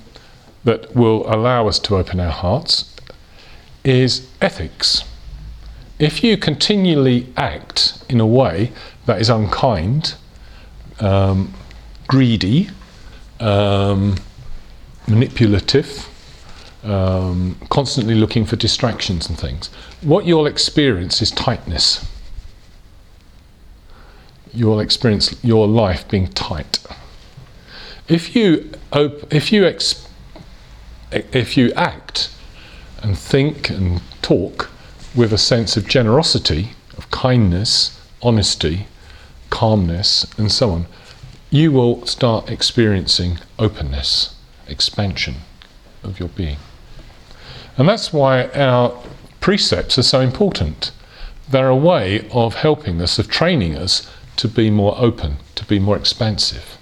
that 0.63 0.93
will 0.95 1.25
allow 1.33 1.67
us 1.67 1.79
to 1.79 1.95
open 1.95 2.19
our 2.19 2.31
hearts 2.31 2.93
is 3.83 4.27
ethics. 4.41 5.03
If 5.97 6.23
you 6.23 6.37
continually 6.37 7.31
act 7.37 8.03
in 8.09 8.19
a 8.19 8.27
way 8.27 8.71
that 9.05 9.21
is 9.21 9.29
unkind, 9.29 10.15
um, 10.99 11.53
greedy, 12.07 12.69
um, 13.39 14.15
manipulative, 15.07 16.09
um, 16.83 17.57
constantly 17.69 18.15
looking 18.15 18.45
for 18.45 18.57
distractions 18.57 19.29
and 19.29 19.39
things, 19.39 19.67
what 20.01 20.25
you'll 20.25 20.47
experience 20.47 21.21
is 21.21 21.31
tightness. 21.31 22.05
You'll 24.53 24.79
experience 24.79 25.35
your 25.43 25.67
life 25.67 26.07
being 26.07 26.27
tight 26.27 26.79
if 28.07 28.35
you 28.35 28.71
op- 28.93 29.33
if 29.33 29.51
you 29.51 29.65
ex- 29.65 30.07
if 31.11 31.57
you 31.57 31.71
act 31.73 32.29
and 33.01 33.17
think 33.17 33.69
and 33.69 34.01
talk 34.21 34.69
with 35.15 35.33
a 35.33 35.37
sense 35.37 35.77
of 35.77 35.87
generosity, 35.87 36.71
of 36.97 37.09
kindness, 37.11 37.99
honesty, 38.21 38.87
calmness, 39.49 40.25
and 40.37 40.51
so 40.51 40.71
on, 40.71 40.85
you 41.49 41.71
will 41.71 42.05
start 42.05 42.49
experiencing 42.49 43.39
openness, 43.57 44.35
expansion 44.67 45.35
of 46.03 46.19
your 46.19 46.29
being. 46.29 46.57
And 47.77 47.87
that's 47.87 48.11
why 48.11 48.47
our 48.49 48.97
precepts 49.39 49.97
are 49.97 50.03
so 50.03 50.19
important. 50.19 50.91
They're 51.49 51.69
a 51.69 51.75
way 51.75 52.27
of 52.31 52.55
helping 52.55 53.01
us, 53.01 53.17
of 53.19 53.29
training 53.29 53.75
us 53.75 54.09
to 54.37 54.47
be 54.47 54.69
more 54.69 54.95
open, 54.97 55.37
to 55.55 55.65
be 55.65 55.79
more 55.79 55.97
expansive. 55.97 56.77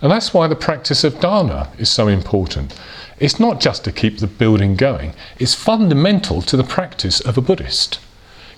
And 0.00 0.10
that's 0.10 0.34
why 0.34 0.48
the 0.48 0.56
practice 0.56 1.04
of 1.04 1.20
dana 1.20 1.70
is 1.78 1.88
so 1.88 2.08
important. 2.08 2.74
It's 3.20 3.38
not 3.38 3.60
just 3.60 3.84
to 3.84 3.92
keep 3.92 4.18
the 4.18 4.26
building 4.26 4.74
going, 4.74 5.14
it's 5.38 5.54
fundamental 5.54 6.42
to 6.42 6.56
the 6.56 6.64
practice 6.64 7.20
of 7.20 7.38
a 7.38 7.40
Buddhist. 7.40 8.00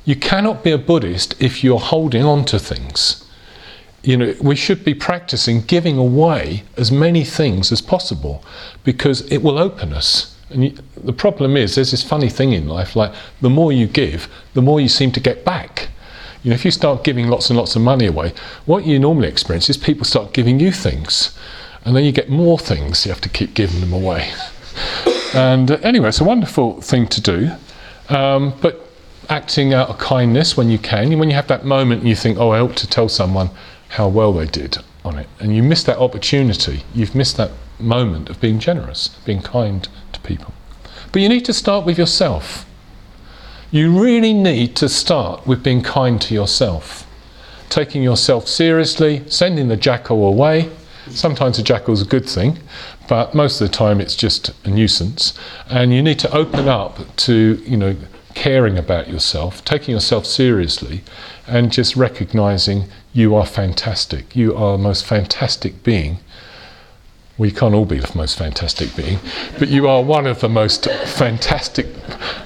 You 0.06 0.16
cannot 0.16 0.64
be 0.64 0.70
a 0.70 0.78
Buddhist 0.78 1.34
if 1.40 1.62
you're 1.62 1.78
holding 1.78 2.24
on 2.24 2.44
to 2.46 2.58
things. 2.58 3.24
You 4.02 4.16
know, 4.16 4.34
we 4.40 4.54
should 4.56 4.84
be 4.84 4.94
practicing 4.94 5.62
giving 5.62 5.96
away 5.96 6.64
as 6.76 6.92
many 6.92 7.24
things 7.24 7.72
as 7.72 7.80
possible 7.80 8.44
because 8.84 9.20
it 9.32 9.42
will 9.42 9.58
open 9.58 9.92
us. 9.92 10.36
And 10.50 10.64
you, 10.64 10.74
the 10.96 11.12
problem 11.12 11.56
is, 11.56 11.74
there's 11.74 11.90
this 11.90 12.02
funny 12.02 12.28
thing 12.28 12.52
in 12.52 12.68
life 12.68 12.96
like 12.96 13.12
the 13.40 13.50
more 13.50 13.72
you 13.72 13.86
give, 13.86 14.28
the 14.52 14.62
more 14.62 14.80
you 14.80 14.88
seem 14.88 15.10
to 15.12 15.20
get 15.20 15.44
back. 15.44 15.88
You 16.44 16.50
know, 16.50 16.54
if 16.54 16.64
you 16.66 16.70
start 16.70 17.04
giving 17.04 17.28
lots 17.28 17.48
and 17.48 17.58
lots 17.58 17.74
of 17.74 17.80
money 17.80 18.04
away, 18.04 18.34
what 18.66 18.84
you 18.84 18.98
normally 18.98 19.28
experience 19.28 19.70
is 19.70 19.78
people 19.78 20.04
start 20.04 20.34
giving 20.34 20.60
you 20.60 20.70
things, 20.72 21.36
and 21.86 21.96
then 21.96 22.04
you 22.04 22.12
get 22.12 22.28
more 22.28 22.58
things. 22.58 23.06
You 23.06 23.12
have 23.12 23.22
to 23.22 23.30
keep 23.30 23.54
giving 23.54 23.80
them 23.80 23.94
away. 23.94 24.30
and 25.34 25.70
uh, 25.70 25.78
anyway, 25.82 26.10
it's 26.10 26.20
a 26.20 26.24
wonderful 26.24 26.82
thing 26.82 27.06
to 27.08 27.20
do. 27.22 27.50
Um, 28.10 28.52
but 28.60 28.86
acting 29.30 29.72
out 29.72 29.88
of 29.88 29.96
kindness 29.96 30.54
when 30.54 30.68
you 30.68 30.78
can, 30.78 31.18
when 31.18 31.30
you 31.30 31.34
have 31.34 31.48
that 31.48 31.64
moment 31.64 32.00
and 32.00 32.08
you 32.10 32.14
think, 32.14 32.36
oh, 32.38 32.50
I 32.50 32.60
ought 32.60 32.76
to 32.76 32.86
tell 32.86 33.08
someone 33.08 33.48
how 33.88 34.08
well 34.08 34.34
they 34.34 34.46
did 34.46 34.76
on 35.02 35.18
it, 35.18 35.28
and 35.40 35.56
you 35.56 35.62
miss 35.62 35.82
that 35.84 35.96
opportunity, 35.96 36.82
you've 36.94 37.14
missed 37.14 37.38
that 37.38 37.52
moment 37.78 38.28
of 38.28 38.38
being 38.38 38.58
generous, 38.58 39.08
being 39.24 39.40
kind 39.40 39.88
to 40.12 40.20
people. 40.20 40.52
But 41.10 41.22
you 41.22 41.30
need 41.30 41.46
to 41.46 41.54
start 41.54 41.86
with 41.86 41.96
yourself. 41.96 42.66
You 43.74 43.90
really 43.90 44.32
need 44.32 44.76
to 44.76 44.88
start 44.88 45.48
with 45.48 45.64
being 45.64 45.82
kind 45.82 46.20
to 46.20 46.32
yourself, 46.32 47.08
taking 47.70 48.04
yourself 48.04 48.46
seriously, 48.46 49.24
sending 49.26 49.66
the 49.66 49.76
jackal 49.76 50.28
away. 50.28 50.70
Sometimes 51.10 51.56
the 51.56 51.64
jackal's 51.64 52.00
a 52.00 52.04
good 52.04 52.24
thing, 52.24 52.60
but 53.08 53.34
most 53.34 53.60
of 53.60 53.68
the 53.68 53.74
time 53.74 54.00
it's 54.00 54.14
just 54.14 54.52
a 54.64 54.70
nuisance. 54.70 55.36
And 55.68 55.92
you 55.92 56.04
need 56.04 56.20
to 56.20 56.32
open 56.32 56.68
up 56.68 57.16
to, 57.16 57.60
you 57.66 57.76
know, 57.76 57.96
caring 58.34 58.78
about 58.78 59.08
yourself, 59.08 59.64
taking 59.64 59.92
yourself 59.92 60.24
seriously, 60.24 61.02
and 61.48 61.72
just 61.72 61.96
recognizing 61.96 62.84
you 63.12 63.34
are 63.34 63.44
fantastic. 63.44 64.36
You 64.36 64.54
are 64.54 64.76
the 64.76 64.84
most 64.84 65.04
fantastic 65.04 65.82
being 65.82 66.18
we 67.36 67.50
can't 67.50 67.74
all 67.74 67.84
be 67.84 67.98
the 67.98 68.12
most 68.16 68.38
fantastic 68.38 68.94
being, 68.94 69.18
but 69.58 69.68
you 69.68 69.88
are 69.88 70.02
one 70.02 70.26
of 70.26 70.40
the 70.40 70.48
most 70.48 70.88
fantastic 70.88 71.86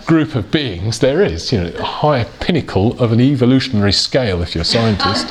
group 0.08 0.34
of 0.34 0.50
beings 0.50 0.98
there 1.00 1.22
is. 1.22 1.52
You 1.52 1.60
know, 1.60 1.68
a 1.78 1.82
higher 1.84 2.24
pinnacle 2.40 3.00
of 3.00 3.12
an 3.12 3.20
evolutionary 3.20 3.92
scale. 3.92 4.42
If 4.42 4.54
you're 4.54 4.62
a 4.62 4.64
scientist, 4.64 5.28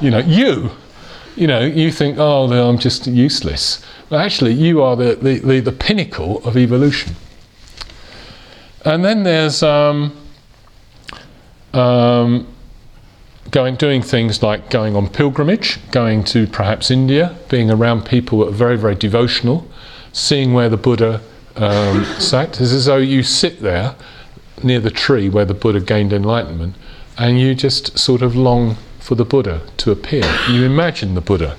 you 0.00 0.10
know, 0.10 0.20
you, 0.20 0.70
you 1.36 1.48
know, 1.48 1.60
you 1.60 1.90
think, 1.90 2.18
oh, 2.18 2.50
I'm 2.50 2.78
just 2.78 3.06
useless. 3.08 3.84
But 4.08 4.20
actually, 4.20 4.52
you 4.52 4.80
are 4.80 4.94
the, 4.94 5.16
the, 5.16 5.40
the, 5.40 5.60
the 5.60 5.72
pinnacle 5.72 6.40
of 6.46 6.56
evolution. 6.56 7.16
And 8.84 9.04
then 9.04 9.24
there's 9.24 9.62
um, 9.62 10.16
um, 11.74 12.46
going 13.50 13.74
doing 13.74 14.02
things 14.02 14.40
like 14.40 14.70
going 14.70 14.94
on 14.94 15.08
pilgrimage, 15.08 15.78
going 15.90 16.22
to 16.24 16.46
perhaps 16.46 16.92
India, 16.92 17.36
being 17.48 17.70
around 17.70 18.06
people 18.06 18.40
that 18.40 18.48
are 18.48 18.52
very 18.52 18.76
very 18.76 18.94
devotional, 18.94 19.68
seeing 20.12 20.52
where 20.52 20.68
the 20.68 20.76
Buddha 20.76 21.20
um, 21.56 22.04
sat. 22.18 22.60
It's 22.60 22.72
as 22.72 22.86
though 22.86 22.96
you 22.96 23.22
sit 23.22 23.60
there 23.60 23.94
near 24.62 24.80
the 24.80 24.90
tree 24.90 25.28
where 25.28 25.44
the 25.44 25.54
Buddha 25.54 25.80
gained 25.80 26.12
enlightenment, 26.12 26.76
and 27.18 27.38
you 27.38 27.54
just 27.54 27.98
sort 27.98 28.22
of 28.22 28.36
long 28.36 28.76
for 28.98 29.14
the 29.14 29.24
Buddha 29.24 29.62
to 29.78 29.90
appear. 29.90 30.24
You 30.50 30.64
imagine 30.64 31.14
the 31.14 31.20
Buddha 31.20 31.56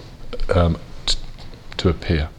um, 0.53 0.77
t- 1.05 1.17
to 1.77 1.89
appear. 1.89 2.29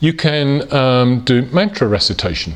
You 0.00 0.12
can 0.12 0.72
um, 0.72 1.20
do 1.20 1.42
mantra 1.52 1.86
recitation. 1.86 2.54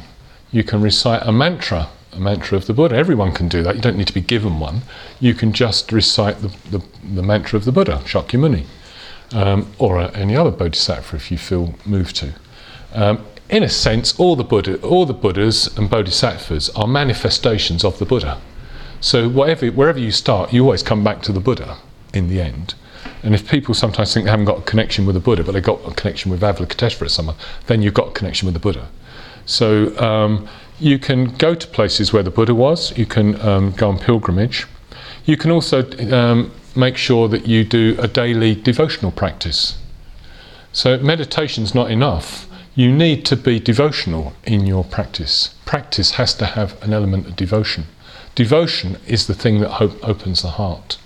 You 0.51 0.65
can 0.65 0.81
recite 0.81 1.23
a 1.23 1.33
mantra 1.33 1.89
a 2.17 2.21
mantra 2.21 2.57
of 2.57 2.67
the 2.67 2.73
Buddha. 2.73 2.97
Everyone 2.97 3.33
can 3.33 3.49
do 3.49 3.63
that. 3.63 3.77
You 3.77 3.81
don't 3.81 3.97
need 3.97 4.07
to 4.07 4.15
be 4.15 4.21
given 4.21 4.59
one. 4.59 4.83
You 5.21 5.35
can 5.35 5.53
just 5.53 5.93
recite 5.93 6.41
the, 6.41 6.49
the, 6.71 6.85
the 7.15 7.23
mantra 7.23 7.59
of 7.59 7.65
the 7.65 7.73
Buddha, 7.73 8.01
Shakyamuni, 8.05 8.65
um, 9.33 9.71
or 9.79 9.99
uh, 9.99 10.11
any 10.13 10.35
other 10.35 10.51
bodhisattva 10.51 11.17
if 11.17 11.31
you 11.31 11.39
feel 11.39 11.75
moved 11.85 12.17
to. 12.17 12.33
Um, 12.97 13.25
in 13.49 13.63
a 13.63 13.69
sense, 13.69 14.19
all 14.19 14.35
the 14.35 14.43
Buddha, 14.43 14.81
all 14.81 15.07
the 15.07 15.15
Buddhas 15.15 15.69
and 15.79 15.89
bodhisattvas 15.89 16.71
are 16.71 16.87
manifestations 16.89 17.85
of 17.85 17.99
the 17.99 18.05
Buddha. 18.05 18.41
So 19.01 19.29
whatever, 19.29 19.69
wherever 19.69 19.99
you 19.99 20.11
start, 20.11 20.53
you 20.53 20.65
always 20.65 20.83
come 20.83 21.05
back 21.05 21.23
to 21.23 21.33
the 21.33 21.39
Buddha 21.39 21.77
in 22.13 22.29
the 22.29 22.41
end. 22.41 22.75
And 23.23 23.35
if 23.35 23.49
people 23.49 23.75
sometimes 23.75 24.13
think 24.13 24.25
they 24.25 24.31
haven't 24.31 24.47
got 24.47 24.59
a 24.59 24.63
connection 24.63 25.07
with 25.07 25.15
the 25.15 25.21
Buddha, 25.21 25.45
but 25.45 25.53
they've 25.53 25.63
got 25.63 25.81
a 25.87 25.95
connection 25.95 26.31
with 26.31 26.41
Avalokiteshvara 26.41 27.11
someone, 27.11 27.37
then 27.67 27.83
you've 27.83 27.95
got 27.95 28.09
a 28.09 28.13
connection 28.13 28.47
with 28.47 28.55
the 28.55 28.61
Buddha. 28.61 28.89
So 29.45 29.97
um, 29.99 30.49
you 30.81 30.99
can 30.99 31.37
go 31.37 31.55
to 31.55 31.67
places 31.69 32.13
where 32.13 32.23
the 32.23 32.31
Buddha 32.31 32.55
was, 32.55 32.97
you 32.99 33.07
can 33.07 33.41
um, 33.43 33.73
go 33.73 33.91
on 33.91 33.99
pilgrimage. 33.99 34.67
You 35.25 35.37
can 35.37 35.51
also 35.51 35.89
um, 36.13 36.51
make 36.75 36.97
sure 36.97 37.29
that 37.29 37.47
you 37.47 37.65
do 37.65 37.97
a 37.99 38.09
daily 38.09 38.55
devotional 38.55 39.13
practice. 39.13 39.79
So, 40.73 40.99
meditation's 40.99 41.75
not 41.75 41.91
enough. 41.91 42.46
You 42.77 42.93
need 42.93 43.25
to 43.25 43.37
be 43.37 43.59
devotional 43.59 44.35
in 44.45 44.67
your 44.67 44.85
practice. 44.85 45.55
Practice 45.65 46.13
has 46.13 46.35
to 46.35 46.45
have 46.45 46.81
an 46.83 46.93
element 46.93 47.27
of 47.27 47.35
devotion. 47.35 47.87
Devotion 48.35 48.99
is 49.07 49.27
the 49.27 49.35
thing 49.35 49.61
that 49.61 49.81
opens 49.81 50.43
the 50.43 50.51
heart. 50.51 50.99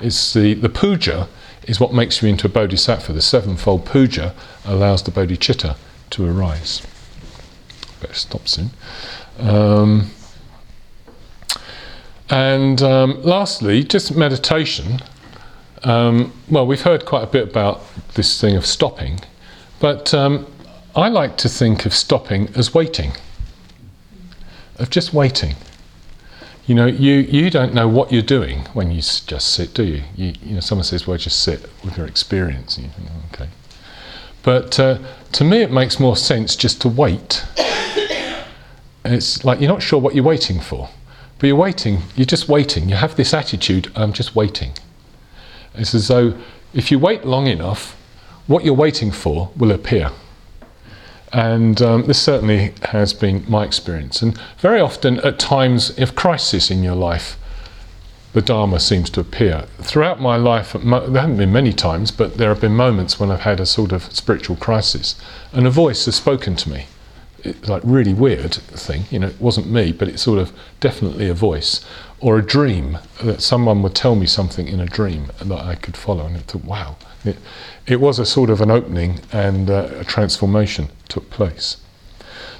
It's 0.00 0.32
the, 0.32 0.54
the 0.54 0.70
puja 0.70 1.28
is 1.64 1.78
what 1.78 1.92
makes 1.92 2.22
you 2.22 2.28
into 2.30 2.46
a 2.46 2.50
bodhisattva. 2.50 3.12
The 3.12 3.20
sevenfold 3.20 3.84
puja 3.84 4.34
allows 4.64 5.02
the 5.02 5.10
bodhicitta 5.10 5.76
to 6.08 6.26
arise. 6.26 6.80
Better 8.00 8.14
stop 8.14 8.48
soon. 8.48 8.70
Um, 9.38 10.10
and 12.30 12.80
um, 12.80 13.22
lastly, 13.22 13.84
just 13.84 14.16
meditation. 14.16 15.00
Um, 15.82 16.32
well, 16.48 16.66
we've 16.66 16.80
heard 16.80 17.04
quite 17.04 17.24
a 17.24 17.26
bit 17.26 17.46
about 17.46 17.82
this 18.14 18.40
thing 18.40 18.56
of 18.56 18.64
stopping, 18.64 19.20
but 19.80 20.14
um, 20.14 20.46
I 21.00 21.08
like 21.08 21.38
to 21.38 21.48
think 21.48 21.86
of 21.86 21.94
stopping 21.94 22.48
as 22.54 22.74
waiting, 22.74 23.12
of 24.76 24.90
just 24.90 25.14
waiting. 25.14 25.56
You 26.66 26.74
know, 26.74 26.86
you, 26.86 27.14
you 27.14 27.48
don't 27.48 27.72
know 27.72 27.88
what 27.88 28.12
you're 28.12 28.22
doing 28.22 28.66
when 28.74 28.90
you 28.90 29.00
just 29.00 29.54
sit, 29.54 29.72
do 29.72 29.82
you? 29.82 30.02
you? 30.14 30.34
You 30.42 30.54
know, 30.54 30.60
someone 30.60 30.84
says, 30.84 31.06
well, 31.06 31.16
just 31.16 31.40
sit 31.42 31.62
with 31.82 31.96
your 31.96 32.06
experience. 32.06 32.76
And 32.76 32.86
you 32.86 32.92
think, 32.92 33.08
oh, 33.10 33.22
okay. 33.32 33.48
But 34.42 34.78
uh, 34.78 34.98
to 35.32 35.44
me, 35.44 35.62
it 35.62 35.72
makes 35.72 35.98
more 35.98 36.16
sense 36.16 36.54
just 36.54 36.80
to 36.82 36.88
wait. 36.88 37.44
it's 39.04 39.42
like 39.44 39.60
you're 39.60 39.70
not 39.70 39.82
sure 39.82 39.98
what 39.98 40.14
you're 40.14 40.24
waiting 40.24 40.60
for, 40.60 40.90
but 41.38 41.46
you're 41.46 41.56
waiting, 41.56 42.02
you're 42.14 42.26
just 42.26 42.48
waiting. 42.48 42.88
You 42.88 42.96
have 42.96 43.16
this 43.16 43.32
attitude, 43.32 43.90
I'm 43.96 44.12
just 44.12 44.36
waiting. 44.36 44.72
It's 45.74 45.94
as 45.94 46.08
though 46.08 46.34
if 46.74 46.90
you 46.90 46.98
wait 46.98 47.24
long 47.24 47.46
enough, 47.46 47.96
what 48.46 48.64
you're 48.64 48.74
waiting 48.74 49.10
for 49.10 49.50
will 49.56 49.72
appear. 49.72 50.10
And 51.32 51.80
um, 51.80 52.06
this 52.06 52.20
certainly 52.20 52.74
has 52.82 53.12
been 53.12 53.44
my 53.48 53.64
experience. 53.64 54.20
And 54.20 54.36
very 54.58 54.80
often, 54.80 55.20
at 55.20 55.38
times 55.38 55.96
of 55.98 56.16
crisis 56.16 56.70
in 56.70 56.82
your 56.82 56.96
life, 56.96 57.36
the 58.32 58.42
Dharma 58.42 58.78
seems 58.78 59.10
to 59.10 59.20
appear. 59.20 59.66
Throughout 59.78 60.20
my 60.20 60.36
life, 60.36 60.72
there 60.72 60.82
haven't 60.82 61.36
been 61.36 61.52
many 61.52 61.72
times, 61.72 62.10
but 62.10 62.36
there 62.36 62.48
have 62.48 62.60
been 62.60 62.76
moments 62.76 63.18
when 63.18 63.30
I've 63.30 63.40
had 63.40 63.60
a 63.60 63.66
sort 63.66 63.92
of 63.92 64.12
spiritual 64.14 64.56
crisis, 64.56 65.20
and 65.52 65.66
a 65.66 65.70
voice 65.70 66.04
has 66.04 66.14
spoken 66.14 66.54
to 66.56 66.70
me. 66.70 66.86
It's 67.42 67.68
like 67.68 67.82
really 67.84 68.14
weird 68.14 68.54
thing, 68.54 69.04
you 69.10 69.18
know. 69.18 69.28
It 69.28 69.40
wasn't 69.40 69.70
me, 69.70 69.92
but 69.92 70.08
it's 70.08 70.22
sort 70.22 70.38
of 70.38 70.52
definitely 70.78 71.28
a 71.28 71.34
voice, 71.34 71.84
or 72.20 72.38
a 72.38 72.42
dream 72.46 72.98
that 73.22 73.40
someone 73.40 73.82
would 73.82 73.94
tell 73.94 74.14
me 74.14 74.26
something 74.26 74.68
in 74.68 74.78
a 74.78 74.86
dream 74.86 75.32
that 75.40 75.60
I 75.60 75.74
could 75.74 75.96
follow, 75.96 76.26
and 76.26 76.36
I 76.36 76.40
thought, 76.40 76.64
wow, 76.64 76.96
it, 77.24 77.36
it 77.86 78.00
was 78.00 78.18
a 78.18 78.26
sort 78.26 78.50
of 78.50 78.60
an 78.60 78.70
opening 78.70 79.20
and 79.32 79.70
uh, 79.70 79.88
a 79.98 80.04
transformation 80.04 80.88
took 81.08 81.30
place. 81.30 81.76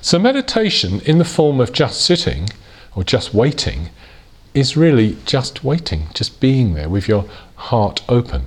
So, 0.01 0.19
meditation 0.19 1.01
in 1.01 1.19
the 1.19 1.25
form 1.25 1.61
of 1.61 1.73
just 1.73 2.01
sitting 2.01 2.49
or 2.97 3.05
just 3.05 3.35
waiting 3.35 3.91
is 4.55 4.77
really 4.77 5.17
just 5.25 5.63
waiting, 5.63 6.09
just 6.15 6.41
being 6.41 6.75
there 6.75 6.89
with 6.89 7.07
your 7.07 7.27
heart 7.57 8.03
open. 8.09 8.47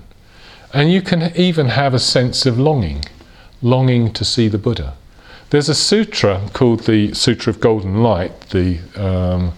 And 0.73 0.91
you 0.91 1.02
can 1.02 1.32
even 1.36 1.67
have 1.67 1.93
a 1.93 1.99
sense 1.99 2.45
of 2.45 2.60
longing, 2.60 3.06
longing 3.62 4.12
to 4.13 4.26
see 4.26 4.47
the 4.47 4.58
Buddha. 4.58 4.95
There's 5.52 5.69
a 5.69 5.76
sutra 5.76 6.41
called 6.54 6.82
the 6.82 7.13
Sutra 7.13 7.52
of 7.52 7.60
Golden 7.60 8.02
Light, 8.02 8.49
the 8.49 8.80
um, 8.95 9.54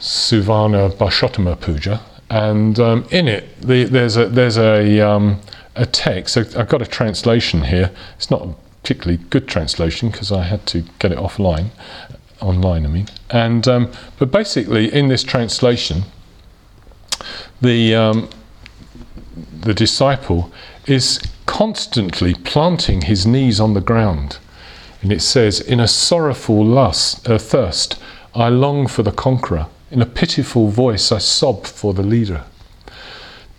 Suvarna 0.00 0.90
Bharshottama 0.90 1.60
Puja, 1.60 2.00
and 2.30 2.78
um, 2.80 3.06
in 3.10 3.28
it 3.28 3.60
the, 3.60 3.84
there's 3.84 4.16
a 4.16 4.26
there's 4.26 4.58
a 4.58 5.00
um, 5.00 5.40
a 5.76 5.86
text. 5.86 6.34
So 6.34 6.44
I've 6.58 6.68
got 6.68 6.82
a 6.82 6.86
translation 6.86 7.64
here. 7.64 7.90
It's 8.16 8.30
not 8.30 8.42
a 8.42 8.54
particularly 8.82 9.22
good 9.30 9.48
translation 9.48 10.10
because 10.10 10.30
I 10.30 10.44
had 10.44 10.66
to 10.66 10.82
get 10.98 11.12
it 11.12 11.18
offline, 11.18 11.70
online. 12.40 12.84
I 12.84 12.88
mean, 12.88 13.08
and 13.30 13.66
um, 13.66 13.92
but 14.18 14.30
basically 14.30 14.92
in 14.92 15.08
this 15.08 15.22
translation, 15.22 16.04
the 17.60 17.94
um, 17.94 18.28
the 19.60 19.74
disciple 19.74 20.52
is 20.86 21.20
constantly 21.46 22.34
planting 22.34 23.02
his 23.02 23.26
knees 23.26 23.60
on 23.60 23.74
the 23.74 23.80
ground, 23.80 24.38
and 25.02 25.12
it 25.12 25.22
says, 25.22 25.60
"In 25.60 25.80
a 25.80 25.88
sorrowful 25.88 26.64
lust, 26.64 27.28
uh, 27.28 27.38
thirst, 27.38 27.98
I 28.34 28.48
long 28.48 28.86
for 28.86 29.02
the 29.02 29.12
conqueror." 29.12 29.66
In 29.94 30.02
a 30.02 30.06
pitiful 30.06 30.70
voice, 30.70 31.12
I 31.12 31.18
sob 31.18 31.68
for 31.68 31.94
the 31.94 32.02
leader. 32.02 32.42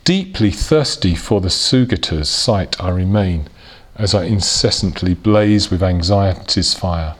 Deeply 0.04 0.52
thirsty 0.52 1.16
for 1.16 1.40
the 1.40 1.48
Sugata's 1.48 2.28
sight, 2.28 2.76
I 2.78 2.90
remain, 2.90 3.48
as 3.96 4.14
I 4.14 4.26
incessantly 4.26 5.14
blaze 5.14 5.72
with 5.72 5.82
anxiety's 5.82 6.74
fire. 6.74 7.16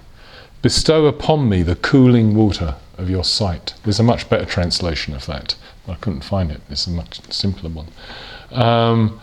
Bestow 0.62 1.06
upon 1.06 1.48
me 1.48 1.64
the 1.64 1.78
cooling 1.78 2.36
water 2.36 2.76
of 2.98 3.10
your 3.10 3.24
sight. 3.24 3.74
There's 3.86 4.02
a 4.02 4.04
much 4.04 4.30
better 4.30 4.44
translation 4.44 5.16
of 5.16 5.28
that. 5.28 5.56
I 5.88 5.96
couldn't 5.96 6.26
find 6.26 6.52
it. 6.52 6.60
It's 6.70 6.86
a 6.86 6.92
much 6.92 7.22
simpler 7.32 7.70
one. 7.70 7.88
Um, 8.52 9.22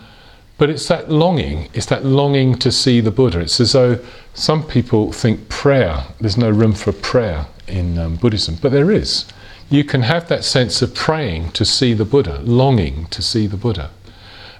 but 0.57 0.71
it's 0.71 0.87
that 0.87 1.11
longing, 1.11 1.69
it's 1.75 1.85
that 1.85 2.03
longing 2.03 2.57
to 2.57 2.71
see 2.71 2.99
the 2.99 3.11
Buddha. 3.11 3.41
It's 3.41 3.59
as 3.59 3.73
though 3.73 3.99
some 4.33 4.63
people 4.63 5.11
think 5.11 5.49
prayer, 5.49 6.05
there's 6.19 6.35
no 6.35 6.49
room 6.49 6.73
for 6.73 6.91
prayer 6.91 7.45
in 7.67 7.99
um, 7.99 8.15
Buddhism, 8.15 8.57
but 8.59 8.71
there 8.71 8.89
is 8.89 9.27
you 9.73 9.83
can 9.83 10.03
have 10.03 10.27
that 10.27 10.43
sense 10.43 10.83
of 10.83 10.93
praying 10.93 11.49
to 11.49 11.65
see 11.65 11.95
the 11.95 12.05
Buddha, 12.05 12.39
longing 12.43 13.07
to 13.07 13.23
see 13.23 13.47
the 13.47 13.57
Buddha. 13.57 13.89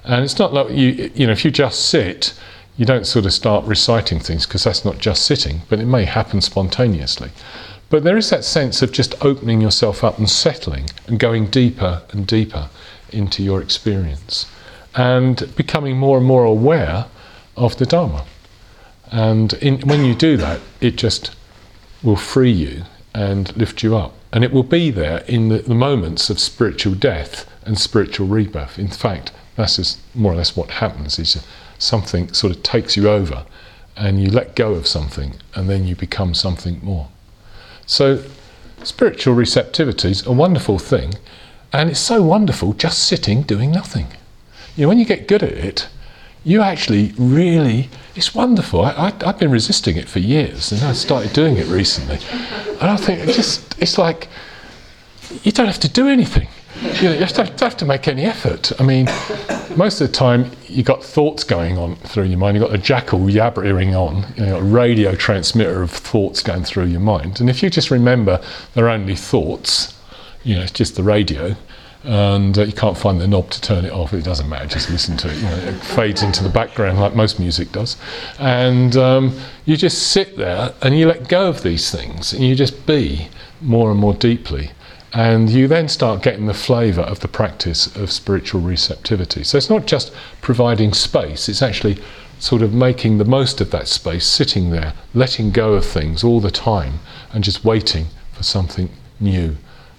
And 0.02 0.24
it's 0.24 0.40
not 0.40 0.52
like 0.52 0.70
you, 0.70 1.08
you 1.14 1.26
know, 1.28 1.32
if 1.32 1.44
you 1.44 1.52
just 1.52 1.88
sit, 1.88 2.34
you 2.76 2.84
don't 2.84 3.06
sort 3.06 3.24
of 3.24 3.32
start 3.32 3.64
reciting 3.64 4.18
things 4.18 4.44
because 4.44 4.64
that's 4.64 4.84
not 4.84 4.98
just 4.98 5.24
sitting, 5.24 5.62
but 5.68 5.78
it 5.78 5.86
may 5.86 6.04
happen 6.04 6.40
spontaneously. 6.40 7.30
But 7.90 8.02
there 8.02 8.16
is 8.16 8.28
that 8.30 8.44
sense 8.44 8.82
of 8.82 8.90
just 8.90 9.14
opening 9.24 9.60
yourself 9.60 10.02
up 10.02 10.18
and 10.18 10.28
settling 10.28 10.86
and 11.06 11.20
going 11.20 11.46
deeper 11.46 12.02
and 12.10 12.26
deeper 12.26 12.68
into 13.12 13.40
your 13.44 13.62
experience 13.62 14.50
and 14.96 15.54
becoming 15.54 15.96
more 15.96 16.18
and 16.18 16.26
more 16.26 16.44
aware 16.44 17.06
of 17.56 17.76
the 17.76 17.86
Dharma. 17.86 18.24
And 19.12 19.52
in, 19.54 19.80
when 19.82 20.04
you 20.04 20.16
do 20.16 20.36
that, 20.38 20.60
it 20.80 20.96
just 20.96 21.36
will 22.02 22.16
free 22.16 22.50
you 22.50 22.82
and 23.14 23.56
lift 23.56 23.84
you 23.84 23.96
up. 23.96 24.14
And 24.34 24.42
it 24.42 24.52
will 24.52 24.64
be 24.64 24.90
there 24.90 25.18
in 25.28 25.48
the, 25.48 25.58
the 25.58 25.76
moments 25.76 26.28
of 26.28 26.40
spiritual 26.40 26.94
death 26.94 27.48
and 27.64 27.78
spiritual 27.78 28.26
rebirth. 28.26 28.80
In 28.80 28.88
fact, 28.88 29.30
that's 29.54 29.76
just 29.76 30.00
more 30.12 30.32
or 30.32 30.34
less 30.34 30.56
what 30.56 30.70
happens 30.72 31.20
is 31.20 31.46
something 31.78 32.32
sort 32.32 32.54
of 32.54 32.64
takes 32.64 32.96
you 32.96 33.08
over 33.08 33.46
and 33.96 34.20
you 34.20 34.28
let 34.28 34.56
go 34.56 34.74
of 34.74 34.88
something 34.88 35.36
and 35.54 35.70
then 35.70 35.86
you 35.86 35.94
become 35.94 36.34
something 36.34 36.80
more. 36.82 37.08
So 37.86 38.24
spiritual 38.82 39.34
receptivity 39.34 40.10
is 40.10 40.26
a 40.26 40.32
wonderful 40.32 40.80
thing 40.80 41.14
and 41.72 41.88
it's 41.88 42.00
so 42.00 42.20
wonderful 42.20 42.72
just 42.72 43.04
sitting 43.04 43.42
doing 43.42 43.70
nothing. 43.70 44.08
You 44.74 44.82
know, 44.82 44.88
when 44.88 44.98
you 44.98 45.04
get 45.04 45.28
good 45.28 45.44
at 45.44 45.52
it, 45.52 45.88
you 46.42 46.60
actually 46.60 47.14
really, 47.16 47.88
it's 48.16 48.34
wonderful. 48.34 48.84
I, 48.84 49.12
have 49.24 49.38
been 49.38 49.50
resisting 49.50 49.96
it 49.96 50.08
for 50.08 50.20
years 50.20 50.70
and 50.72 50.82
I 50.82 50.92
started 50.92 51.32
doing 51.32 51.56
it 51.56 51.66
recently. 51.66 52.18
And 52.80 52.90
I 52.90 52.96
think 52.96 53.20
it 53.20 53.32
just, 53.32 53.80
it's 53.80 53.98
like, 53.98 54.28
you 55.42 55.52
don't 55.52 55.66
have 55.66 55.80
to 55.80 55.88
do 55.88 56.08
anything. 56.08 56.48
You, 56.82 57.08
know, 57.08 57.12
you 57.14 57.26
don't 57.26 57.60
have 57.60 57.76
to 57.78 57.84
make 57.84 58.08
any 58.08 58.24
effort. 58.24 58.72
I 58.80 58.84
mean, 58.84 59.06
most 59.76 60.00
of 60.00 60.08
the 60.08 60.12
time 60.12 60.50
you've 60.68 60.86
got 60.86 61.02
thoughts 61.02 61.44
going 61.44 61.78
on 61.78 61.96
through 61.96 62.24
your 62.24 62.38
mind. 62.38 62.56
You've 62.56 62.66
got 62.66 62.74
a 62.74 62.82
jackal 62.82 63.20
yabbering 63.20 63.94
on, 63.94 64.32
you 64.36 64.46
know, 64.46 64.58
a 64.58 64.62
radio 64.62 65.14
transmitter 65.14 65.82
of 65.82 65.90
thoughts 65.90 66.42
going 66.42 66.64
through 66.64 66.86
your 66.86 67.00
mind. 67.00 67.40
And 67.40 67.48
if 67.48 67.62
you 67.62 67.70
just 67.70 67.90
remember 67.90 68.40
they're 68.74 68.88
only 68.88 69.16
thoughts, 69.16 69.93
you 70.44 70.54
know, 70.54 70.62
it's 70.62 70.72
just 70.72 70.96
the 70.96 71.02
radio, 71.02 71.56
and 72.04 72.58
uh, 72.58 72.62
you 72.62 72.72
can't 72.72 72.98
find 72.98 73.20
the 73.20 73.26
knob 73.26 73.50
to 73.50 73.60
turn 73.60 73.84
it 73.84 73.92
off. 73.92 74.12
It 74.12 74.24
doesn't 74.24 74.48
matter, 74.48 74.66
just 74.66 74.90
listen 74.90 75.16
to 75.18 75.30
it. 75.30 75.36
You 75.36 75.42
know, 75.42 75.56
it 75.56 75.82
fades 75.82 76.22
into 76.22 76.42
the 76.42 76.50
background 76.50 77.00
like 77.00 77.14
most 77.14 77.40
music 77.40 77.72
does. 77.72 77.96
And 78.38 78.96
um, 78.96 79.38
you 79.64 79.76
just 79.76 80.10
sit 80.10 80.36
there 80.36 80.74
and 80.82 80.98
you 80.98 81.06
let 81.06 81.28
go 81.28 81.48
of 81.48 81.62
these 81.62 81.90
things 81.90 82.32
and 82.32 82.44
you 82.44 82.54
just 82.54 82.86
be 82.86 83.28
more 83.62 83.90
and 83.90 83.98
more 83.98 84.12
deeply. 84.14 84.70
And 85.14 85.48
you 85.48 85.66
then 85.66 85.88
start 85.88 86.22
getting 86.22 86.46
the 86.46 86.54
flavour 86.54 87.02
of 87.02 87.20
the 87.20 87.28
practice 87.28 87.94
of 87.96 88.10
spiritual 88.10 88.60
receptivity. 88.60 89.44
So 89.44 89.56
it's 89.56 89.70
not 89.70 89.86
just 89.86 90.12
providing 90.42 90.92
space, 90.92 91.48
it's 91.48 91.62
actually 91.62 91.98
sort 92.38 92.62
of 92.62 92.74
making 92.74 93.16
the 93.16 93.24
most 93.24 93.60
of 93.60 93.70
that 93.70 93.88
space, 93.88 94.26
sitting 94.26 94.70
there, 94.70 94.92
letting 95.14 95.52
go 95.52 95.74
of 95.74 95.86
things 95.86 96.22
all 96.24 96.40
the 96.40 96.50
time, 96.50 96.98
and 97.32 97.44
just 97.44 97.64
waiting 97.64 98.06
for 98.32 98.42
something 98.42 98.90
new 99.20 99.56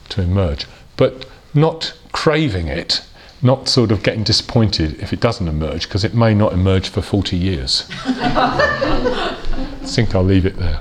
to 0.09 0.21
emerge. 0.21 0.65
But 0.97 1.25
not 1.53 1.93
craving 2.11 2.67
it, 2.67 3.01
not 3.41 3.67
sort 3.67 3.91
of 3.91 4.03
getting 4.03 4.23
disappointed 4.23 4.99
if 5.01 5.11
it 5.13 5.19
doesn't 5.19 5.47
emerge, 5.47 5.87
because 5.87 6.03
it 6.03 6.13
may 6.13 6.33
not 6.33 6.53
emerge 6.53 6.89
for 6.89 7.01
40 7.01 7.37
years. 7.37 7.87
I 8.05 9.37
think 9.83 10.15
I'll 10.15 10.23
leave 10.23 10.45
it 10.45 10.57
there. 10.57 10.79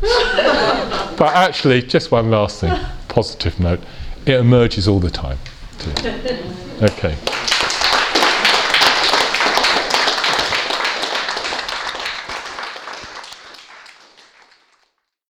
But 1.16 1.34
actually, 1.34 1.82
just 1.82 2.10
one 2.10 2.30
last 2.30 2.60
thing, 2.60 2.76
positive 3.08 3.60
note, 3.60 3.80
it 4.26 4.36
emerges 4.36 4.88
all 4.88 5.00
the 5.00 5.10
time. 5.10 5.38
Okay. 6.82 7.16